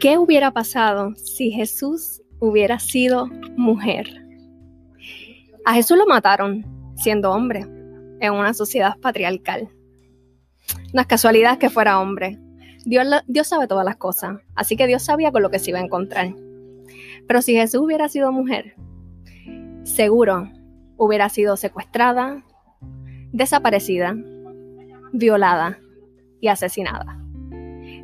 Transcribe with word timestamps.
¿Qué 0.00 0.16
hubiera 0.16 0.50
pasado 0.50 1.14
si 1.16 1.50
Jesús 1.50 2.22
hubiera 2.38 2.78
sido 2.78 3.26
mujer? 3.58 4.08
A 5.66 5.74
Jesús 5.74 5.98
lo 5.98 6.06
mataron 6.06 6.64
siendo 6.96 7.30
hombre 7.30 7.66
en 8.20 8.32
una 8.32 8.54
sociedad 8.54 8.96
patriarcal. 8.98 9.68
No 10.94 11.02
es 11.02 11.06
casualidad 11.06 11.58
que 11.58 11.68
fuera 11.68 12.00
hombre. 12.00 12.38
Dios, 12.86 13.06
Dios 13.26 13.46
sabe 13.46 13.66
todas 13.66 13.84
las 13.84 13.96
cosas, 13.96 14.38
así 14.54 14.74
que 14.74 14.86
Dios 14.86 15.02
sabía 15.02 15.32
con 15.32 15.42
lo 15.42 15.50
que 15.50 15.58
se 15.58 15.68
iba 15.68 15.80
a 15.80 15.84
encontrar. 15.84 16.34
Pero 17.28 17.42
si 17.42 17.52
Jesús 17.52 17.82
hubiera 17.82 18.08
sido 18.08 18.32
mujer, 18.32 18.76
seguro 19.82 20.48
hubiera 20.96 21.28
sido 21.28 21.58
secuestrada, 21.58 22.42
desaparecida, 23.32 24.16
violada 25.12 25.78
y 26.40 26.48
asesinada. 26.48 27.22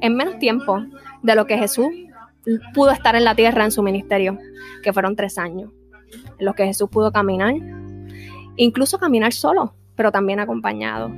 En 0.03 0.15
menos 0.15 0.39
tiempo 0.39 0.85
de 1.27 1.35
lo 1.35 1.47
que 1.47 1.59
Jesús 1.59 1.89
pudo 2.73 2.93
estar 2.93 3.17
en 3.17 3.25
la 3.25 3.35
tierra 3.35 3.65
en 3.65 3.73
su 3.73 3.83
ministerio, 3.83 4.39
que 4.83 4.93
fueron 4.93 5.17
tres 5.17 5.37
años, 5.39 5.73
en 6.39 6.47
los 6.47 6.55
que 6.55 6.65
Jesús 6.65 6.89
pudo 6.89 7.11
caminar, 7.11 7.55
incluso 8.57 8.99
caminar 8.99 9.33
solo, 9.33 9.75
pero 9.97 10.13
también 10.13 10.39
acompañado, 10.39 11.11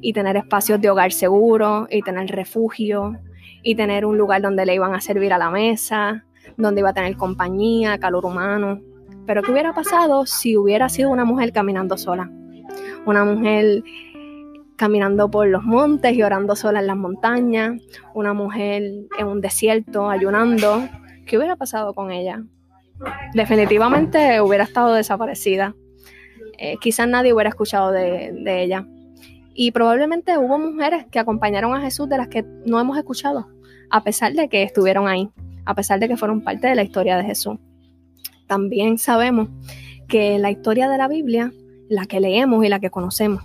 y 0.00 0.12
tener 0.12 0.36
espacios 0.36 0.80
de 0.80 0.90
hogar 0.90 1.10
seguro, 1.10 1.88
y 1.90 2.02
tener 2.02 2.28
refugio, 2.28 3.16
y 3.64 3.74
tener 3.74 4.06
un 4.06 4.16
lugar 4.16 4.42
donde 4.42 4.64
le 4.64 4.76
iban 4.76 4.94
a 4.94 5.00
servir 5.00 5.32
a 5.32 5.38
la 5.38 5.50
mesa, 5.50 6.24
donde 6.56 6.80
iba 6.80 6.90
a 6.90 6.94
tener 6.94 7.16
compañía, 7.16 7.98
calor 7.98 8.24
humano. 8.24 8.80
Pero 9.26 9.42
¿qué 9.42 9.50
hubiera 9.50 9.74
pasado 9.74 10.24
si 10.24 10.56
hubiera 10.56 10.88
sido 10.88 11.10
una 11.10 11.24
mujer 11.24 11.52
caminando 11.52 11.96
sola? 11.96 12.30
Una 13.04 13.24
mujer 13.24 13.82
caminando 14.76 15.30
por 15.30 15.48
los 15.48 15.62
montes 15.64 16.14
y 16.14 16.22
orando 16.22 16.54
sola 16.54 16.80
en 16.80 16.86
las 16.86 16.96
montañas, 16.96 17.80
una 18.14 18.32
mujer 18.32 18.82
en 19.18 19.26
un 19.26 19.40
desierto 19.40 20.08
ayunando. 20.10 20.88
¿Qué 21.26 21.38
hubiera 21.38 21.56
pasado 21.56 21.94
con 21.94 22.10
ella? 22.10 22.42
Definitivamente 23.34 24.40
hubiera 24.40 24.64
estado 24.64 24.94
desaparecida. 24.94 25.74
Eh, 26.58 26.76
quizás 26.80 27.08
nadie 27.08 27.32
hubiera 27.32 27.50
escuchado 27.50 27.90
de, 27.90 28.32
de 28.32 28.62
ella. 28.62 28.86
Y 29.54 29.70
probablemente 29.70 30.36
hubo 30.38 30.58
mujeres 30.58 31.06
que 31.10 31.18
acompañaron 31.18 31.74
a 31.74 31.80
Jesús 31.80 32.08
de 32.08 32.18
las 32.18 32.28
que 32.28 32.44
no 32.66 32.78
hemos 32.78 32.98
escuchado, 32.98 33.48
a 33.90 34.04
pesar 34.04 34.34
de 34.34 34.48
que 34.48 34.62
estuvieron 34.62 35.08
ahí, 35.08 35.30
a 35.64 35.74
pesar 35.74 35.98
de 35.98 36.08
que 36.08 36.16
fueron 36.16 36.42
parte 36.42 36.68
de 36.68 36.74
la 36.74 36.82
historia 36.82 37.16
de 37.16 37.24
Jesús. 37.24 37.56
También 38.46 38.98
sabemos 38.98 39.48
que 40.08 40.38
la 40.38 40.50
historia 40.50 40.88
de 40.88 40.98
la 40.98 41.08
Biblia, 41.08 41.52
la 41.88 42.06
que 42.06 42.20
leemos 42.20 42.64
y 42.64 42.68
la 42.68 42.80
que 42.80 42.90
conocemos, 42.90 43.42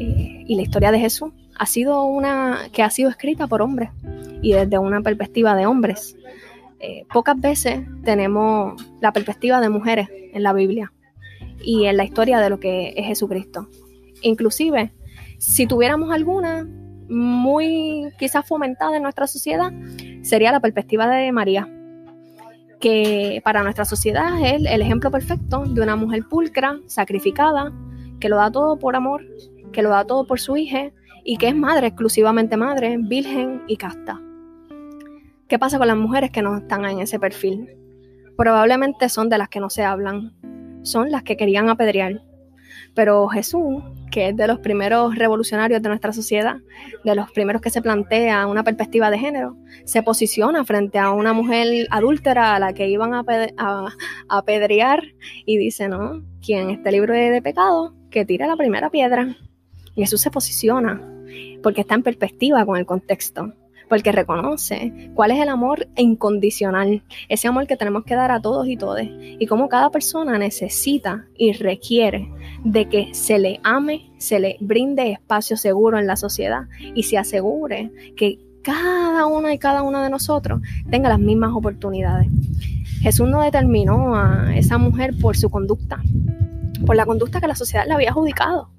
eh, 0.00 0.44
y 0.46 0.54
la 0.54 0.62
historia 0.62 0.90
de 0.92 0.98
Jesús 0.98 1.30
ha 1.58 1.66
sido 1.66 2.04
una 2.04 2.70
que 2.72 2.82
ha 2.82 2.88
sido 2.88 3.10
escrita 3.10 3.46
por 3.46 3.60
hombres 3.60 3.90
y 4.40 4.54
desde 4.54 4.78
una 4.78 5.02
perspectiva 5.02 5.54
de 5.54 5.66
hombres. 5.66 6.16
Eh, 6.78 7.04
pocas 7.12 7.38
veces 7.38 7.82
tenemos 8.02 8.82
la 9.02 9.12
perspectiva 9.12 9.60
de 9.60 9.68
mujeres 9.68 10.08
en 10.32 10.42
la 10.42 10.54
Biblia 10.54 10.90
y 11.62 11.84
en 11.84 11.98
la 11.98 12.04
historia 12.04 12.40
de 12.40 12.48
lo 12.48 12.58
que 12.58 12.94
es 12.96 13.04
Jesucristo. 13.04 13.68
Inclusive, 14.22 14.90
si 15.36 15.66
tuviéramos 15.66 16.10
alguna 16.10 16.66
muy 17.10 18.08
quizás 18.18 18.48
fomentada 18.48 18.96
en 18.96 19.02
nuestra 19.02 19.26
sociedad, 19.26 19.70
sería 20.22 20.52
la 20.52 20.60
perspectiva 20.60 21.08
de 21.08 21.30
María, 21.30 21.68
que 22.80 23.42
para 23.44 23.62
nuestra 23.62 23.84
sociedad 23.84 24.40
es 24.42 24.64
el 24.64 24.80
ejemplo 24.80 25.10
perfecto 25.10 25.66
de 25.66 25.82
una 25.82 25.96
mujer 25.96 26.22
pulcra, 26.26 26.78
sacrificada, 26.86 27.70
que 28.18 28.30
lo 28.30 28.36
da 28.36 28.50
todo 28.50 28.78
por 28.78 28.96
amor 28.96 29.22
que 29.72 29.82
lo 29.82 29.90
da 29.90 30.04
todo 30.04 30.26
por 30.26 30.40
su 30.40 30.56
hija 30.56 30.90
y 31.24 31.36
que 31.36 31.48
es 31.48 31.56
madre, 31.56 31.88
exclusivamente 31.88 32.56
madre, 32.56 32.96
virgen 32.98 33.62
y 33.66 33.76
casta. 33.76 34.20
¿Qué 35.48 35.58
pasa 35.58 35.78
con 35.78 35.88
las 35.88 35.96
mujeres 35.96 36.30
que 36.30 36.42
no 36.42 36.56
están 36.56 36.84
en 36.84 37.00
ese 37.00 37.18
perfil? 37.18 37.68
Probablemente 38.36 39.08
son 39.08 39.28
de 39.28 39.36
las 39.36 39.48
que 39.48 39.60
no 39.60 39.68
se 39.68 39.82
hablan, 39.82 40.32
son 40.82 41.10
las 41.10 41.24
que 41.24 41.36
querían 41.36 41.68
apedrear. 41.68 42.22
Pero 42.94 43.28
Jesús, 43.28 43.82
que 44.10 44.28
es 44.28 44.36
de 44.36 44.46
los 44.46 44.60
primeros 44.60 45.16
revolucionarios 45.16 45.82
de 45.82 45.88
nuestra 45.88 46.12
sociedad, 46.12 46.56
de 47.04 47.14
los 47.14 47.30
primeros 47.32 47.62
que 47.62 47.70
se 47.70 47.82
plantea 47.82 48.46
una 48.46 48.64
perspectiva 48.64 49.10
de 49.10 49.18
género, 49.18 49.56
se 49.84 50.02
posiciona 50.02 50.64
frente 50.64 50.98
a 50.98 51.10
una 51.10 51.32
mujer 51.32 51.86
adúltera 51.90 52.54
a 52.54 52.58
la 52.58 52.72
que 52.72 52.88
iban 52.88 53.12
a, 53.14 53.24
apedrear 54.28 55.02
y 55.46 55.58
dice, 55.58 55.88
no, 55.88 56.22
quien 56.44 56.70
esté 56.70 56.92
libre 56.92 57.30
de 57.30 57.42
pecado, 57.42 57.94
que 58.10 58.24
tire 58.24 58.46
la 58.46 58.56
primera 58.56 58.90
piedra. 58.90 59.36
Jesús 59.94 60.20
se 60.20 60.30
posiciona 60.30 61.00
porque 61.62 61.82
está 61.82 61.94
en 61.94 62.02
perspectiva 62.02 62.64
con 62.64 62.76
el 62.76 62.86
contexto, 62.86 63.52
porque 63.88 64.12
reconoce 64.12 65.10
cuál 65.14 65.32
es 65.32 65.40
el 65.40 65.48
amor 65.48 65.88
incondicional, 65.96 67.02
ese 67.28 67.48
amor 67.48 67.66
que 67.66 67.76
tenemos 67.76 68.04
que 68.04 68.14
dar 68.14 68.30
a 68.30 68.40
todos 68.40 68.68
y 68.68 68.76
todas, 68.76 69.06
y 69.08 69.46
cómo 69.46 69.68
cada 69.68 69.90
persona 69.90 70.38
necesita 70.38 71.26
y 71.36 71.52
requiere 71.52 72.30
de 72.64 72.88
que 72.88 73.14
se 73.14 73.38
le 73.38 73.60
ame, 73.62 74.10
se 74.18 74.38
le 74.38 74.56
brinde 74.60 75.10
espacio 75.10 75.56
seguro 75.56 75.98
en 75.98 76.06
la 76.06 76.16
sociedad 76.16 76.62
y 76.94 77.02
se 77.02 77.18
asegure 77.18 77.90
que 78.16 78.38
cada 78.62 79.26
una 79.26 79.52
y 79.52 79.58
cada 79.58 79.82
uno 79.82 80.02
de 80.02 80.10
nosotros 80.10 80.60
tenga 80.90 81.08
las 81.08 81.18
mismas 81.18 81.50
oportunidades. 81.54 82.28
Jesús 83.00 83.28
no 83.28 83.42
determinó 83.42 84.14
a 84.14 84.54
esa 84.54 84.78
mujer 84.78 85.14
por 85.20 85.36
su 85.36 85.50
conducta, 85.50 86.02
por 86.86 86.96
la 86.96 87.06
conducta 87.06 87.40
que 87.40 87.48
la 87.48 87.54
sociedad 87.54 87.86
le 87.86 87.94
había 87.94 88.10
adjudicado. 88.10 88.70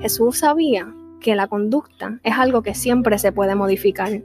Jesús 0.00 0.38
sabía 0.38 0.92
que 1.20 1.34
la 1.34 1.48
conducta 1.48 2.20
es 2.22 2.34
algo 2.34 2.62
que 2.62 2.74
siempre 2.74 3.18
se 3.18 3.32
puede 3.32 3.54
modificar. 3.54 4.22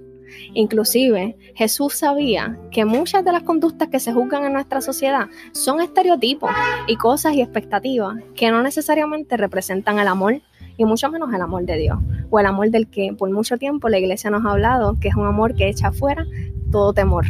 Inclusive 0.54 1.38
Jesús 1.56 1.94
sabía 1.96 2.58
que 2.72 2.86
muchas 2.86 3.24
de 3.26 3.32
las 3.32 3.44
conductas 3.44 3.90
que 3.90 4.00
se 4.00 4.14
juzgan 4.14 4.46
en 4.46 4.54
nuestra 4.54 4.82
sociedad 4.82 5.28
son 5.52 5.82
estereotipos 5.82 6.50
y 6.88 6.96
cosas 6.96 7.34
y 7.34 7.42
expectativas 7.42 8.18
que 8.36 8.52
no 8.52 8.62
necesariamente 8.62 9.38
representan 9.38 10.00
el 10.00 10.08
amor 10.08 10.42
y 10.78 10.86
mucho 10.86 11.10
menos 11.10 11.34
el 11.34 11.42
amor 11.42 11.66
de 11.66 11.78
Dios 11.78 12.00
o 12.30 12.40
el 12.40 12.46
amor 12.46 12.70
del 12.72 12.88
que 12.88 13.14
por 13.18 13.30
mucho 13.32 13.58
tiempo 13.58 13.90
la 13.90 14.00
iglesia 14.00 14.30
nos 14.30 14.46
ha 14.46 14.52
hablado 14.52 14.98
que 15.00 15.10
es 15.10 15.16
un 15.16 15.28
amor 15.28 15.54
que 15.56 15.70
echa 15.70 15.92
fuera 15.92 16.26
todo 16.72 16.94
temor. 16.94 17.26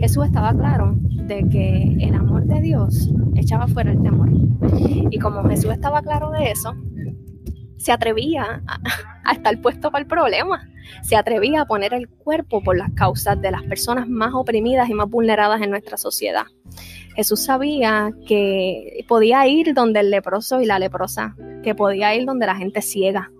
Jesús 0.00 0.26
estaba 0.26 0.52
claro 0.52 0.94
de 0.98 1.48
que 1.48 1.96
el 2.00 2.14
amor 2.14 2.44
de 2.44 2.60
Dios 2.60 3.10
echaba 3.34 3.66
fuera 3.66 3.92
el 3.92 4.02
temor. 4.02 4.28
Y 5.10 5.18
como 5.18 5.42
Jesús 5.48 5.72
estaba 5.72 6.02
claro 6.02 6.30
de 6.30 6.50
eso, 6.50 6.74
se 7.82 7.90
atrevía 7.90 8.62
a, 9.24 9.32
estar 9.32 9.60
puesto 9.60 9.90
para 9.90 10.02
el 10.02 10.08
problema, 10.08 10.68
se 11.02 11.16
atrevía 11.16 11.62
a 11.62 11.66
poner 11.66 11.92
el 11.94 12.08
cuerpo 12.08 12.62
por 12.62 12.76
las 12.76 12.92
causas 12.92 13.40
de 13.42 13.50
las 13.50 13.62
personas 13.64 14.08
más 14.08 14.32
oprimidas 14.34 14.88
y 14.88 14.94
más 14.94 15.10
vulneradas 15.10 15.60
en 15.62 15.70
nuestra 15.70 15.96
sociedad. 15.96 16.44
Jesús 17.16 17.42
sabía 17.42 18.12
que 18.26 19.04
podía 19.08 19.46
ir 19.48 19.74
donde 19.74 20.00
el 20.00 20.10
leproso 20.10 20.60
y 20.60 20.66
la 20.66 20.78
leprosa, 20.78 21.34
que 21.62 21.74
podía 21.74 22.14
ir 22.14 22.24
donde 22.24 22.46
la 22.46 22.54
gente 22.54 22.82
ciega. 22.82 23.30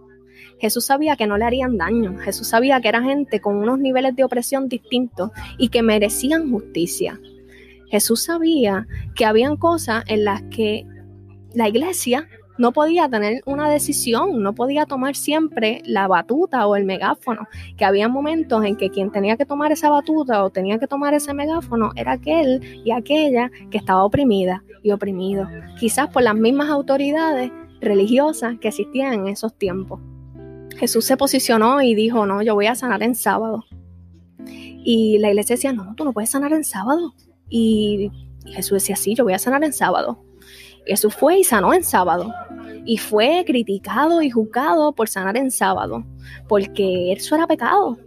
Jesús 0.58 0.86
sabía 0.86 1.16
que 1.16 1.26
no 1.26 1.38
le 1.38 1.44
harían 1.44 1.78
daño. 1.78 2.18
Jesús 2.18 2.48
sabía 2.48 2.80
que 2.80 2.88
era 2.88 3.02
gente 3.02 3.40
con 3.40 3.56
unos 3.56 3.78
niveles 3.78 4.14
de 4.14 4.24
opresión 4.24 4.68
distintos 4.68 5.30
y 5.56 5.68
que 5.68 5.82
merecían 5.82 6.50
justicia. 6.50 7.18
Jesús 7.90 8.24
sabía 8.24 8.86
que 9.14 9.24
habían 9.24 9.56
cosas 9.56 10.04
en 10.06 10.24
las 10.24 10.42
que 10.42 10.86
la 11.54 11.68
iglesia 11.68 12.28
no 12.62 12.70
podía 12.70 13.08
tener 13.08 13.42
una 13.44 13.68
decisión, 13.68 14.40
no 14.40 14.54
podía 14.54 14.86
tomar 14.86 15.16
siempre 15.16 15.82
la 15.84 16.06
batuta 16.06 16.64
o 16.68 16.76
el 16.76 16.84
megáfono, 16.84 17.48
que 17.76 17.84
había 17.84 18.06
momentos 18.08 18.64
en 18.64 18.76
que 18.76 18.88
quien 18.88 19.10
tenía 19.10 19.36
que 19.36 19.44
tomar 19.44 19.72
esa 19.72 19.90
batuta 19.90 20.44
o 20.44 20.50
tenía 20.50 20.78
que 20.78 20.86
tomar 20.86 21.12
ese 21.12 21.34
megáfono 21.34 21.90
era 21.96 22.12
aquel 22.12 22.60
y 22.84 22.92
aquella 22.92 23.50
que 23.72 23.78
estaba 23.78 24.04
oprimida 24.04 24.62
y 24.80 24.92
oprimido, 24.92 25.48
quizás 25.80 26.06
por 26.10 26.22
las 26.22 26.36
mismas 26.36 26.70
autoridades 26.70 27.50
religiosas 27.80 28.56
que 28.60 28.68
existían 28.68 29.14
en 29.14 29.26
esos 29.26 29.58
tiempos. 29.58 29.98
Jesús 30.76 31.04
se 31.04 31.16
posicionó 31.16 31.82
y 31.82 31.96
dijo, 31.96 32.26
no, 32.26 32.42
yo 32.42 32.54
voy 32.54 32.66
a 32.66 32.76
sanar 32.76 33.02
en 33.02 33.16
sábado. 33.16 33.64
Y 34.46 35.18
la 35.18 35.30
iglesia 35.30 35.56
decía, 35.56 35.72
no, 35.72 35.96
tú 35.96 36.04
no 36.04 36.12
puedes 36.12 36.30
sanar 36.30 36.52
en 36.52 36.62
sábado. 36.62 37.12
Y 37.48 38.08
Jesús 38.46 38.82
decía, 38.82 38.94
sí, 38.94 39.16
yo 39.16 39.24
voy 39.24 39.32
a 39.32 39.40
sanar 39.40 39.64
en 39.64 39.72
sábado. 39.72 40.22
Jesús 40.86 41.14
fue 41.14 41.38
y 41.38 41.44
sanó 41.44 41.72
en 41.74 41.84
sábado. 41.84 42.32
Y 42.84 42.98
fue 42.98 43.44
criticado 43.46 44.22
y 44.22 44.30
juzgado 44.30 44.92
por 44.92 45.08
sanar 45.08 45.36
en 45.36 45.50
sábado, 45.50 46.04
porque 46.48 47.12
eso 47.12 47.34
era 47.34 47.46
pecado. 47.46 47.98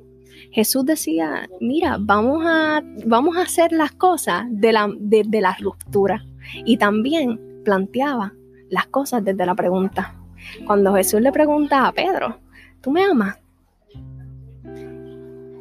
Jesús 0.52 0.86
decía, 0.86 1.50
mira, 1.60 1.98
vamos 2.00 2.44
a, 2.46 2.82
vamos 3.06 3.38
a 3.38 3.42
hacer 3.42 3.72
las 3.72 3.92
cosas 3.92 4.46
de 4.50 4.72
la, 4.72 4.90
de 4.98 5.42
la 5.42 5.56
ruptura. 5.60 6.26
Y 6.66 6.78
también 6.78 7.62
planteaba 7.64 8.34
las 8.70 8.88
cosas 8.88 9.24
desde 9.24 9.46
la 9.46 9.56
pregunta. 9.56 10.16
Cuando 10.66 10.94
Jesús 10.94 11.22
le 11.22 11.32
pregunta 11.32 11.88
a 11.88 11.92
Pedro, 11.92 12.40
¿tú 12.82 12.92
me 12.92 13.04
amas? 13.04 13.38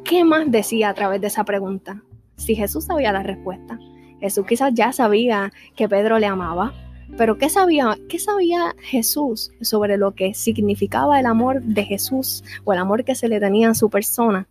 ¿Qué 0.03 0.23
más 0.23 0.49
decía 0.51 0.89
a 0.89 0.93
través 0.93 1.19
de 1.21 1.27
esa 1.27 1.43
pregunta? 1.43 2.03
Si 2.35 2.55
Jesús 2.55 2.85
sabía 2.85 3.11
la 3.11 3.23
respuesta. 3.23 3.79
Jesús 4.19 4.45
quizás 4.45 4.71
ya 4.73 4.91
sabía 4.93 5.51
que 5.75 5.89
Pedro 5.89 6.19
le 6.19 6.27
amaba, 6.27 6.73
pero 7.17 7.37
¿qué 7.37 7.49
sabía, 7.49 7.97
¿qué 8.09 8.19
sabía 8.19 8.75
Jesús 8.79 9.51
sobre 9.61 9.97
lo 9.97 10.13
que 10.15 10.33
significaba 10.33 11.19
el 11.19 11.25
amor 11.25 11.61
de 11.61 11.83
Jesús 11.83 12.43
o 12.63 12.73
el 12.73 12.79
amor 12.79 13.03
que 13.03 13.15
se 13.15 13.27
le 13.27 13.39
tenía 13.39 13.69
a 13.69 13.75
su 13.75 13.89
persona 13.89 14.47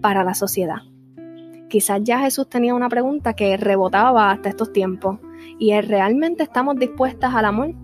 para 0.00 0.24
la 0.24 0.34
sociedad? 0.34 0.82
quizás 1.68 2.00
ya 2.02 2.20
Jesús 2.20 2.48
tenía 2.48 2.74
una 2.74 2.88
pregunta 2.88 3.34
que 3.34 3.56
rebotaba 3.56 4.30
hasta 4.30 4.48
estos 4.48 4.72
tiempos. 4.72 5.18
¿Y 5.58 5.72
es 5.72 5.86
realmente 5.86 6.42
estamos 6.42 6.76
dispuestas 6.76 7.34
al 7.34 7.44
amor? 7.44 7.74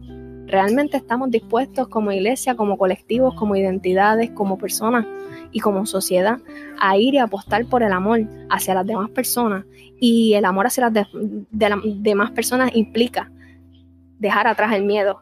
¿Realmente 0.46 0.96
estamos 0.96 1.31
dispuestos 1.31 1.88
como 1.88 2.12
iglesia, 2.12 2.55
como 2.55 2.76
colectivos, 2.76 3.34
como 3.34 3.56
identidades, 3.56 4.31
como 4.32 4.58
personas 4.58 5.06
y 5.50 5.61
como 5.61 5.87
sociedad 5.87 6.38
a 6.81 6.96
ir 6.96 7.14
y 7.14 7.19
apostar 7.19 7.64
por 7.67 7.82
el 7.82 7.93
amor 7.93 8.29
hacia 8.50 8.75
las 8.75 8.87
demás 8.87 9.11
personas? 9.11 9.64
Y 9.99 10.34
el 10.34 10.44
amor 10.44 10.67
hacia 10.67 10.90
las 10.90 11.08
demás 11.50 12.31
personas 12.32 12.70
implica 12.75 13.31
dejar 14.23 14.47
atrás 14.47 14.73
el 14.73 14.85
miedo. 14.85 15.21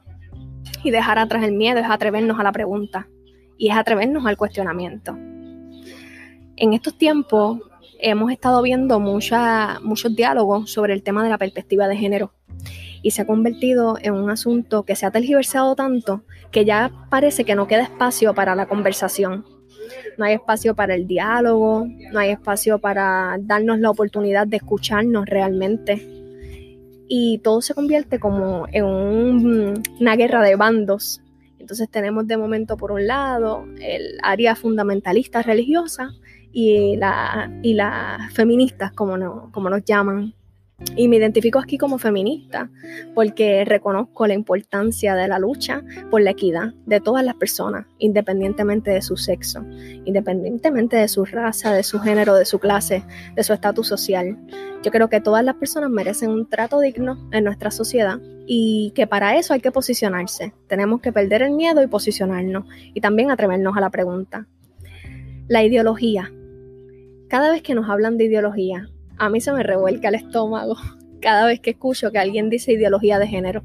Y 0.84 0.90
dejar 0.90 1.18
atrás 1.18 1.42
el 1.42 1.52
miedo 1.52 1.80
es 1.80 1.86
atrevernos 1.90 2.38
a 2.38 2.42
la 2.44 2.52
pregunta 2.52 3.08
y 3.58 3.70
es 3.70 3.76
atrevernos 3.76 4.24
al 4.26 4.36
cuestionamiento. 4.36 5.16
En 6.56 6.74
estos 6.74 6.96
tiempos 6.96 7.58
hemos 7.98 8.30
estado 8.30 8.62
viendo 8.62 9.00
muchos 9.00 10.16
diálogos 10.16 10.70
sobre 10.70 10.92
el 10.92 11.02
tema 11.02 11.24
de 11.24 11.30
la 11.30 11.38
perspectiva 11.38 11.88
de 11.88 11.96
género 11.96 12.32
y 13.02 13.10
se 13.10 13.22
ha 13.22 13.26
convertido 13.26 13.96
en 14.02 14.14
un 14.14 14.30
asunto 14.30 14.84
que 14.84 14.94
se 14.94 15.06
ha 15.06 15.10
tergiversado 15.10 15.74
tanto 15.74 16.22
que 16.50 16.66
ya 16.66 16.90
parece 17.08 17.44
que 17.44 17.54
no 17.54 17.66
queda 17.66 17.84
espacio 17.84 18.34
para 18.34 18.54
la 18.54 18.66
conversación. 18.66 19.46
No 20.18 20.26
hay 20.26 20.34
espacio 20.34 20.74
para 20.74 20.94
el 20.94 21.06
diálogo, 21.06 21.86
no 22.12 22.18
hay 22.18 22.30
espacio 22.30 22.78
para 22.78 23.38
darnos 23.40 23.78
la 23.80 23.90
oportunidad 23.90 24.46
de 24.46 24.58
escucharnos 24.58 25.24
realmente. 25.26 26.19
Y 27.12 27.38
todo 27.38 27.60
se 27.60 27.74
convierte 27.74 28.20
como 28.20 28.66
en 28.70 28.84
una 28.84 30.14
guerra 30.14 30.44
de 30.44 30.54
bandos. 30.54 31.20
Entonces 31.58 31.90
tenemos 31.90 32.28
de 32.28 32.36
momento 32.36 32.76
por 32.76 32.92
un 32.92 33.06
lado 33.08 33.64
el 33.80 34.18
área 34.22 34.54
fundamentalista 34.54 35.42
religiosa 35.42 36.12
y 36.52 36.96
la, 36.96 37.50
y 37.62 37.74
las 37.74 38.32
feministas, 38.32 38.92
como, 38.92 39.18
no, 39.18 39.50
como 39.52 39.68
nos 39.68 39.84
llaman. 39.84 40.34
Y 40.96 41.08
me 41.08 41.16
identifico 41.16 41.58
aquí 41.58 41.78
como 41.78 41.98
feminista 41.98 42.70
porque 43.14 43.64
reconozco 43.64 44.26
la 44.26 44.34
importancia 44.34 45.14
de 45.14 45.28
la 45.28 45.38
lucha 45.38 45.82
por 46.10 46.22
la 46.22 46.30
equidad 46.30 46.74
de 46.86 47.00
todas 47.00 47.24
las 47.24 47.34
personas, 47.34 47.86
independientemente 47.98 48.90
de 48.90 49.02
su 49.02 49.16
sexo, 49.16 49.64
independientemente 50.04 50.96
de 50.96 51.08
su 51.08 51.24
raza, 51.24 51.72
de 51.72 51.82
su 51.82 52.00
género, 52.00 52.34
de 52.34 52.44
su 52.44 52.58
clase, 52.58 53.04
de 53.34 53.44
su 53.44 53.52
estatus 53.52 53.88
social. 53.88 54.38
Yo 54.82 54.90
creo 54.90 55.08
que 55.08 55.20
todas 55.20 55.44
las 55.44 55.56
personas 55.56 55.90
merecen 55.90 56.30
un 56.30 56.48
trato 56.48 56.80
digno 56.80 57.28
en 57.32 57.44
nuestra 57.44 57.70
sociedad 57.70 58.18
y 58.46 58.92
que 58.94 59.06
para 59.06 59.36
eso 59.36 59.54
hay 59.54 59.60
que 59.60 59.70
posicionarse. 59.70 60.54
Tenemos 60.66 61.00
que 61.00 61.12
perder 61.12 61.42
el 61.42 61.52
miedo 61.52 61.82
y 61.82 61.86
posicionarnos 61.86 62.64
y 62.94 63.00
también 63.00 63.30
atrevernos 63.30 63.76
a 63.76 63.80
la 63.80 63.90
pregunta. 63.90 64.46
La 65.46 65.62
ideología 65.62 66.32
cada 67.30 67.48
vez 67.52 67.62
que 67.62 67.76
nos 67.76 67.88
hablan 67.88 68.18
de 68.18 68.24
ideología, 68.24 68.90
a 69.20 69.28
mí 69.28 69.40
se 69.40 69.52
me 69.52 69.62
revuelca 69.62 70.08
el 70.08 70.14
estómago 70.14 70.76
cada 71.20 71.46
vez 71.46 71.60
que 71.60 71.70
escucho 71.70 72.10
que 72.10 72.18
alguien 72.18 72.48
dice 72.48 72.72
ideología 72.72 73.18
de 73.18 73.28
género. 73.28 73.62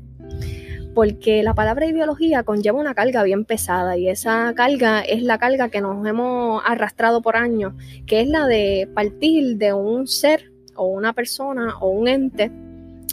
Porque 0.94 1.44
la 1.44 1.54
palabra 1.54 1.88
ideología 1.88 2.44
conlleva 2.44 2.80
una 2.80 2.94
carga 2.94 3.24
bien 3.24 3.44
pesada 3.44 3.98
y 3.98 4.08
esa 4.08 4.54
carga 4.56 5.02
es 5.02 5.24
la 5.24 5.38
carga 5.38 5.70
que 5.70 5.82
nos 5.82 6.06
hemos 6.06 6.62
arrastrado 6.66 7.22
por 7.22 7.36
años, 7.36 7.74
que 8.06 8.22
es 8.22 8.28
la 8.28 8.48
de 8.48 8.90
partir 8.94 9.58
de 9.58 9.74
un 9.74 10.08
ser 10.08 10.52
o 10.76 10.88
una 10.88 11.14
persona 11.14 11.78
o 11.80 11.90
un 11.90 12.08
ente 12.08 12.52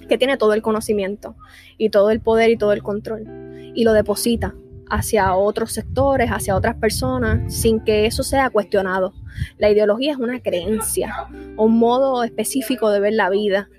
que 0.09 0.19
tiene 0.19 0.37
todo 0.37 0.53
el 0.55 0.63
conocimiento 0.63 1.35
y 1.79 1.91
todo 1.91 2.11
el 2.11 2.21
poder 2.21 2.51
y 2.51 2.57
todo 2.57 2.73
el 2.73 2.83
control 2.83 3.73
y 3.75 3.85
lo 3.85 3.93
deposita 3.93 4.55
hacia 4.93 5.35
otros 5.35 5.73
sectores, 5.73 6.29
hacia 6.31 6.55
otras 6.55 6.77
personas, 6.77 7.55
sin 7.55 7.81
que 7.81 8.05
eso 8.05 8.23
sea 8.23 8.51
cuestionado. 8.51 9.15
La 9.57 9.71
ideología 9.71 10.13
es 10.13 10.19
una 10.19 10.41
creencia, 10.41 11.29
un 11.57 11.79
modo 11.79 12.23
específico 12.25 12.91
de 12.91 13.01
ver 13.01 13.15
la 13.15 13.31
vida 13.31 13.71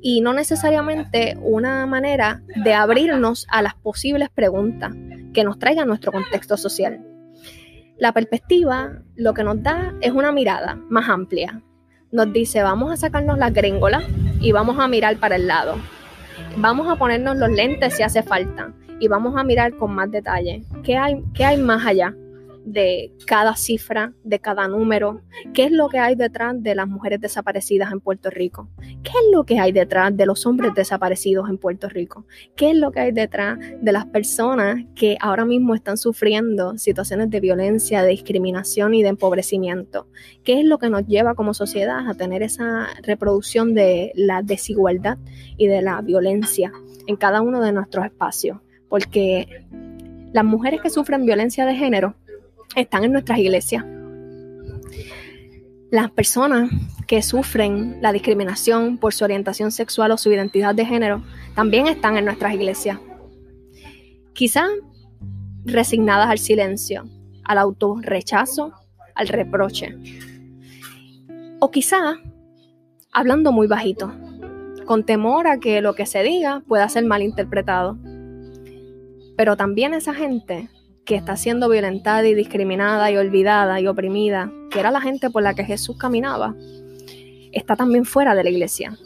y 0.00 0.22
no 0.22 0.32
necesariamente 0.32 1.36
una 1.42 1.84
manera 1.84 2.42
de 2.64 2.72
abrirnos 2.72 3.46
a 3.50 3.60
las 3.60 3.74
posibles 3.74 4.30
preguntas 4.30 4.94
que 5.34 5.44
nos 5.44 5.58
traiga 5.58 5.84
nuestro 5.84 6.10
contexto 6.10 6.56
social. 6.56 7.04
La 7.98 8.12
perspectiva 8.12 9.02
lo 9.14 9.34
que 9.34 9.44
nos 9.44 9.62
da 9.62 9.94
es 10.00 10.12
una 10.12 10.32
mirada 10.32 10.80
más 10.88 11.06
amplia. 11.10 11.60
Nos 12.10 12.32
dice, 12.32 12.62
vamos 12.62 12.90
a 12.90 12.96
sacarnos 12.96 13.36
las 13.36 13.52
gringolas 13.52 14.04
y 14.40 14.52
vamos 14.52 14.78
a 14.78 14.88
mirar 14.88 15.18
para 15.18 15.36
el 15.36 15.46
lado. 15.46 15.76
Vamos 16.56 16.88
a 16.88 16.96
ponernos 16.96 17.36
los 17.36 17.50
lentes 17.50 17.94
si 17.94 18.02
hace 18.02 18.22
falta 18.22 18.72
y 19.02 19.08
vamos 19.08 19.34
a 19.36 19.42
mirar 19.42 19.76
con 19.76 19.92
más 19.92 20.08
detalle 20.12 20.62
qué 20.84 20.96
hay, 20.96 21.24
qué 21.34 21.44
hay 21.44 21.56
más 21.60 21.84
allá 21.84 22.14
de 22.64 23.12
cada 23.26 23.56
cifra, 23.56 24.12
de 24.22 24.38
cada 24.38 24.68
número, 24.68 25.22
qué 25.52 25.64
es 25.64 25.72
lo 25.72 25.88
que 25.88 25.98
hay 25.98 26.14
detrás 26.14 26.54
de 26.62 26.76
las 26.76 26.86
mujeres 26.86 27.20
desaparecidas 27.20 27.90
en 27.90 27.98
Puerto 27.98 28.30
Rico, 28.30 28.68
qué 29.02 29.10
es 29.10 29.32
lo 29.32 29.42
que 29.42 29.58
hay 29.58 29.72
detrás 29.72 30.16
de 30.16 30.24
los 30.24 30.46
hombres 30.46 30.72
desaparecidos 30.74 31.50
en 31.50 31.58
Puerto 31.58 31.88
Rico, 31.88 32.26
qué 32.54 32.70
es 32.70 32.76
lo 32.76 32.92
que 32.92 33.00
hay 33.00 33.10
detrás 33.10 33.58
de 33.58 33.90
las 33.90 34.06
personas 34.06 34.84
que 34.94 35.16
ahora 35.20 35.44
mismo 35.44 35.74
están 35.74 35.96
sufriendo 35.96 36.78
situaciones 36.78 37.28
de 37.28 37.40
violencia, 37.40 38.04
de 38.04 38.10
discriminación 38.10 38.94
y 38.94 39.02
de 39.02 39.08
empobrecimiento, 39.08 40.06
qué 40.44 40.60
es 40.60 40.64
lo 40.64 40.78
que 40.78 40.90
nos 40.90 41.08
lleva 41.08 41.34
como 41.34 41.54
sociedad 41.54 42.08
a 42.08 42.14
tener 42.14 42.44
esa 42.44 42.86
reproducción 43.02 43.74
de 43.74 44.12
la 44.14 44.42
desigualdad 44.42 45.18
y 45.56 45.66
de 45.66 45.82
la 45.82 46.00
violencia 46.02 46.70
en 47.08 47.16
cada 47.16 47.40
uno 47.40 47.60
de 47.60 47.72
nuestros 47.72 48.04
espacios 48.04 48.58
porque 48.92 49.64
las 50.34 50.44
mujeres 50.44 50.82
que 50.82 50.90
sufren 50.90 51.24
violencia 51.24 51.64
de 51.64 51.74
género 51.74 52.14
están 52.76 53.04
en 53.04 53.12
nuestras 53.12 53.38
iglesias. 53.38 53.86
Las 55.90 56.10
personas 56.10 56.70
que 57.06 57.22
sufren 57.22 58.02
la 58.02 58.12
discriminación 58.12 58.98
por 58.98 59.14
su 59.14 59.24
orientación 59.24 59.72
sexual 59.72 60.10
o 60.10 60.18
su 60.18 60.30
identidad 60.30 60.74
de 60.74 60.84
género 60.84 61.22
también 61.54 61.86
están 61.86 62.18
en 62.18 62.26
nuestras 62.26 62.52
iglesias. 62.52 62.98
Quizá 64.34 64.66
resignadas 65.64 66.28
al 66.28 66.38
silencio, 66.38 67.04
al 67.44 67.56
autorrechazo, 67.56 68.74
al 69.14 69.28
reproche. 69.28 69.96
O 71.60 71.70
quizá 71.70 72.18
hablando 73.10 73.52
muy 73.52 73.68
bajito, 73.68 74.12
con 74.84 75.06
temor 75.06 75.46
a 75.46 75.60
que 75.60 75.80
lo 75.80 75.94
que 75.94 76.04
se 76.04 76.22
diga 76.22 76.62
pueda 76.68 76.90
ser 76.90 77.06
malinterpretado. 77.06 77.96
Pero 79.36 79.56
también 79.56 79.94
esa 79.94 80.14
gente 80.14 80.68
que 81.04 81.16
está 81.16 81.36
siendo 81.36 81.68
violentada 81.68 82.26
y 82.26 82.34
discriminada 82.34 83.10
y 83.10 83.16
olvidada 83.16 83.80
y 83.80 83.86
oprimida, 83.86 84.52
que 84.70 84.80
era 84.80 84.90
la 84.90 85.00
gente 85.00 85.30
por 85.30 85.42
la 85.42 85.54
que 85.54 85.64
Jesús 85.64 85.96
caminaba, 85.98 86.54
está 87.52 87.76
también 87.76 88.04
fuera 88.04 88.34
de 88.34 88.44
la 88.44 88.50
iglesia. 88.50 88.96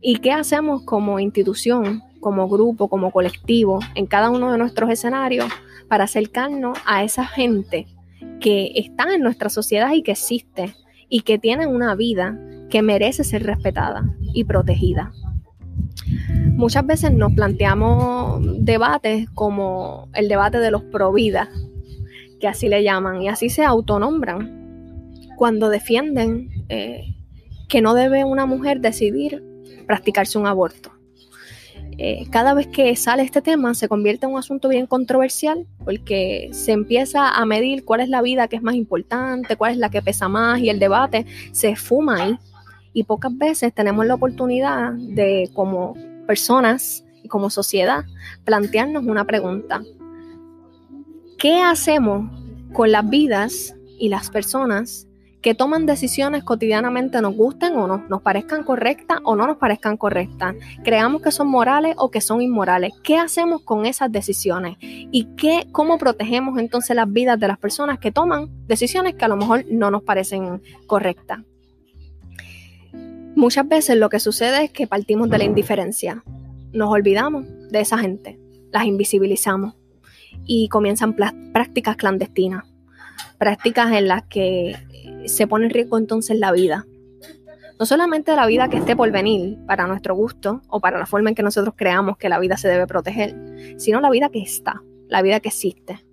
¿Y 0.00 0.18
qué 0.18 0.32
hacemos 0.32 0.82
como 0.82 1.20
institución, 1.20 2.02
como 2.20 2.48
grupo, 2.48 2.88
como 2.88 3.10
colectivo, 3.10 3.80
en 3.94 4.06
cada 4.06 4.30
uno 4.30 4.52
de 4.52 4.58
nuestros 4.58 4.90
escenarios 4.90 5.46
para 5.88 6.04
acercarnos 6.04 6.78
a 6.86 7.04
esa 7.04 7.26
gente 7.26 7.86
que 8.40 8.72
está 8.74 9.14
en 9.14 9.22
nuestra 9.22 9.48
sociedad 9.48 9.92
y 9.92 10.02
que 10.02 10.12
existe 10.12 10.74
y 11.08 11.20
que 11.22 11.38
tiene 11.38 11.66
una 11.66 11.94
vida 11.94 12.38
que 12.68 12.82
merece 12.82 13.24
ser 13.24 13.44
respetada 13.44 14.04
y 14.34 14.44
protegida? 14.44 15.12
Muchas 16.54 16.86
veces 16.86 17.12
nos 17.12 17.32
planteamos 17.34 18.40
debates 18.64 19.28
como 19.30 20.08
el 20.14 20.28
debate 20.28 20.58
de 20.58 20.70
los 20.70 20.82
pro 20.84 21.12
vida, 21.12 21.50
que 22.40 22.48
así 22.48 22.68
le 22.68 22.82
llaman, 22.82 23.22
y 23.22 23.28
así 23.28 23.50
se 23.50 23.64
autonombran 23.64 25.14
cuando 25.36 25.68
defienden 25.68 26.48
eh, 26.68 27.14
que 27.68 27.82
no 27.82 27.94
debe 27.94 28.24
una 28.24 28.46
mujer 28.46 28.80
decidir 28.80 29.42
practicarse 29.86 30.38
un 30.38 30.46
aborto. 30.46 30.92
Eh, 31.98 32.26
cada 32.30 32.52
vez 32.52 32.66
que 32.66 32.94
sale 32.94 33.22
este 33.22 33.40
tema 33.40 33.72
se 33.72 33.88
convierte 33.88 34.26
en 34.26 34.32
un 34.32 34.38
asunto 34.38 34.68
bien 34.68 34.86
controversial 34.86 35.66
porque 35.82 36.50
se 36.52 36.72
empieza 36.72 37.30
a 37.30 37.46
medir 37.46 37.86
cuál 37.86 38.00
es 38.00 38.10
la 38.10 38.20
vida 38.20 38.48
que 38.48 38.56
es 38.56 38.62
más 38.62 38.74
importante, 38.74 39.56
cuál 39.56 39.72
es 39.72 39.78
la 39.78 39.88
que 39.88 40.02
pesa 40.02 40.28
más 40.28 40.60
y 40.60 40.68
el 40.68 40.78
debate 40.78 41.24
se 41.52 41.74
fuma 41.74 42.22
ahí. 42.22 42.38
Y 42.92 43.04
pocas 43.04 43.36
veces 43.36 43.74
tenemos 43.74 44.06
la 44.06 44.14
oportunidad 44.14 44.92
de, 44.92 45.50
como 45.54 45.94
personas 46.26 47.04
y 47.22 47.28
como 47.28 47.50
sociedad 47.50 48.04
plantearnos 48.44 49.04
una 49.04 49.24
pregunta. 49.24 49.82
¿Qué 51.38 51.60
hacemos 51.62 52.30
con 52.72 52.92
las 52.92 53.08
vidas 53.08 53.74
y 53.98 54.08
las 54.08 54.30
personas 54.30 55.06
que 55.46 55.54
toman 55.54 55.86
decisiones 55.86 56.42
cotidianamente 56.42 57.20
nos 57.20 57.36
gusten 57.36 57.76
o 57.76 57.86
no, 57.86 58.04
nos 58.08 58.20
parezcan 58.20 58.64
correctas 58.64 59.20
o 59.22 59.36
no 59.36 59.46
nos 59.46 59.58
parezcan 59.58 59.96
correctas, 59.96 60.56
creamos 60.82 61.22
que 61.22 61.30
son 61.30 61.46
morales 61.46 61.94
o 61.98 62.10
que 62.10 62.20
son 62.20 62.42
inmorales. 62.42 62.92
¿Qué 63.04 63.16
hacemos 63.16 63.62
con 63.62 63.86
esas 63.86 64.10
decisiones? 64.10 64.76
¿Y 64.80 65.36
qué, 65.36 65.68
cómo 65.70 65.98
protegemos 65.98 66.58
entonces 66.58 66.96
las 66.96 67.12
vidas 67.12 67.38
de 67.38 67.46
las 67.46 67.58
personas 67.58 68.00
que 68.00 68.10
toman 68.10 68.48
decisiones 68.66 69.14
que 69.14 69.24
a 69.24 69.28
lo 69.28 69.36
mejor 69.36 69.64
no 69.70 69.92
nos 69.92 70.02
parecen 70.02 70.62
correctas? 70.88 71.38
Muchas 73.36 73.68
veces 73.68 73.98
lo 73.98 74.08
que 74.08 74.18
sucede 74.18 74.64
es 74.64 74.70
que 74.70 74.86
partimos 74.86 75.28
de 75.28 75.36
la 75.36 75.44
indiferencia, 75.44 76.24
nos 76.72 76.88
olvidamos 76.88 77.44
de 77.70 77.80
esa 77.80 77.98
gente, 77.98 78.40
las 78.72 78.86
invisibilizamos 78.86 79.74
y 80.46 80.70
comienzan 80.70 81.14
prácticas 81.52 81.96
clandestinas, 81.96 82.64
prácticas 83.36 83.92
en 83.92 84.08
las 84.08 84.22
que 84.22 84.74
se 85.26 85.46
pone 85.46 85.66
en 85.66 85.70
riesgo 85.70 85.98
entonces 85.98 86.38
la 86.38 86.50
vida. 86.50 86.86
No 87.78 87.84
solamente 87.84 88.34
la 88.34 88.46
vida 88.46 88.70
que 88.70 88.78
esté 88.78 88.96
por 88.96 89.10
venir 89.10 89.58
para 89.66 89.86
nuestro 89.86 90.14
gusto 90.14 90.62
o 90.68 90.80
para 90.80 90.98
la 90.98 91.04
forma 91.04 91.28
en 91.28 91.34
que 91.34 91.42
nosotros 91.42 91.74
creamos 91.76 92.16
que 92.16 92.30
la 92.30 92.38
vida 92.38 92.56
se 92.56 92.68
debe 92.68 92.86
proteger, 92.86 93.36
sino 93.76 94.00
la 94.00 94.08
vida 94.08 94.30
que 94.30 94.40
está, 94.40 94.82
la 95.08 95.20
vida 95.20 95.40
que 95.40 95.50
existe. 95.50 96.06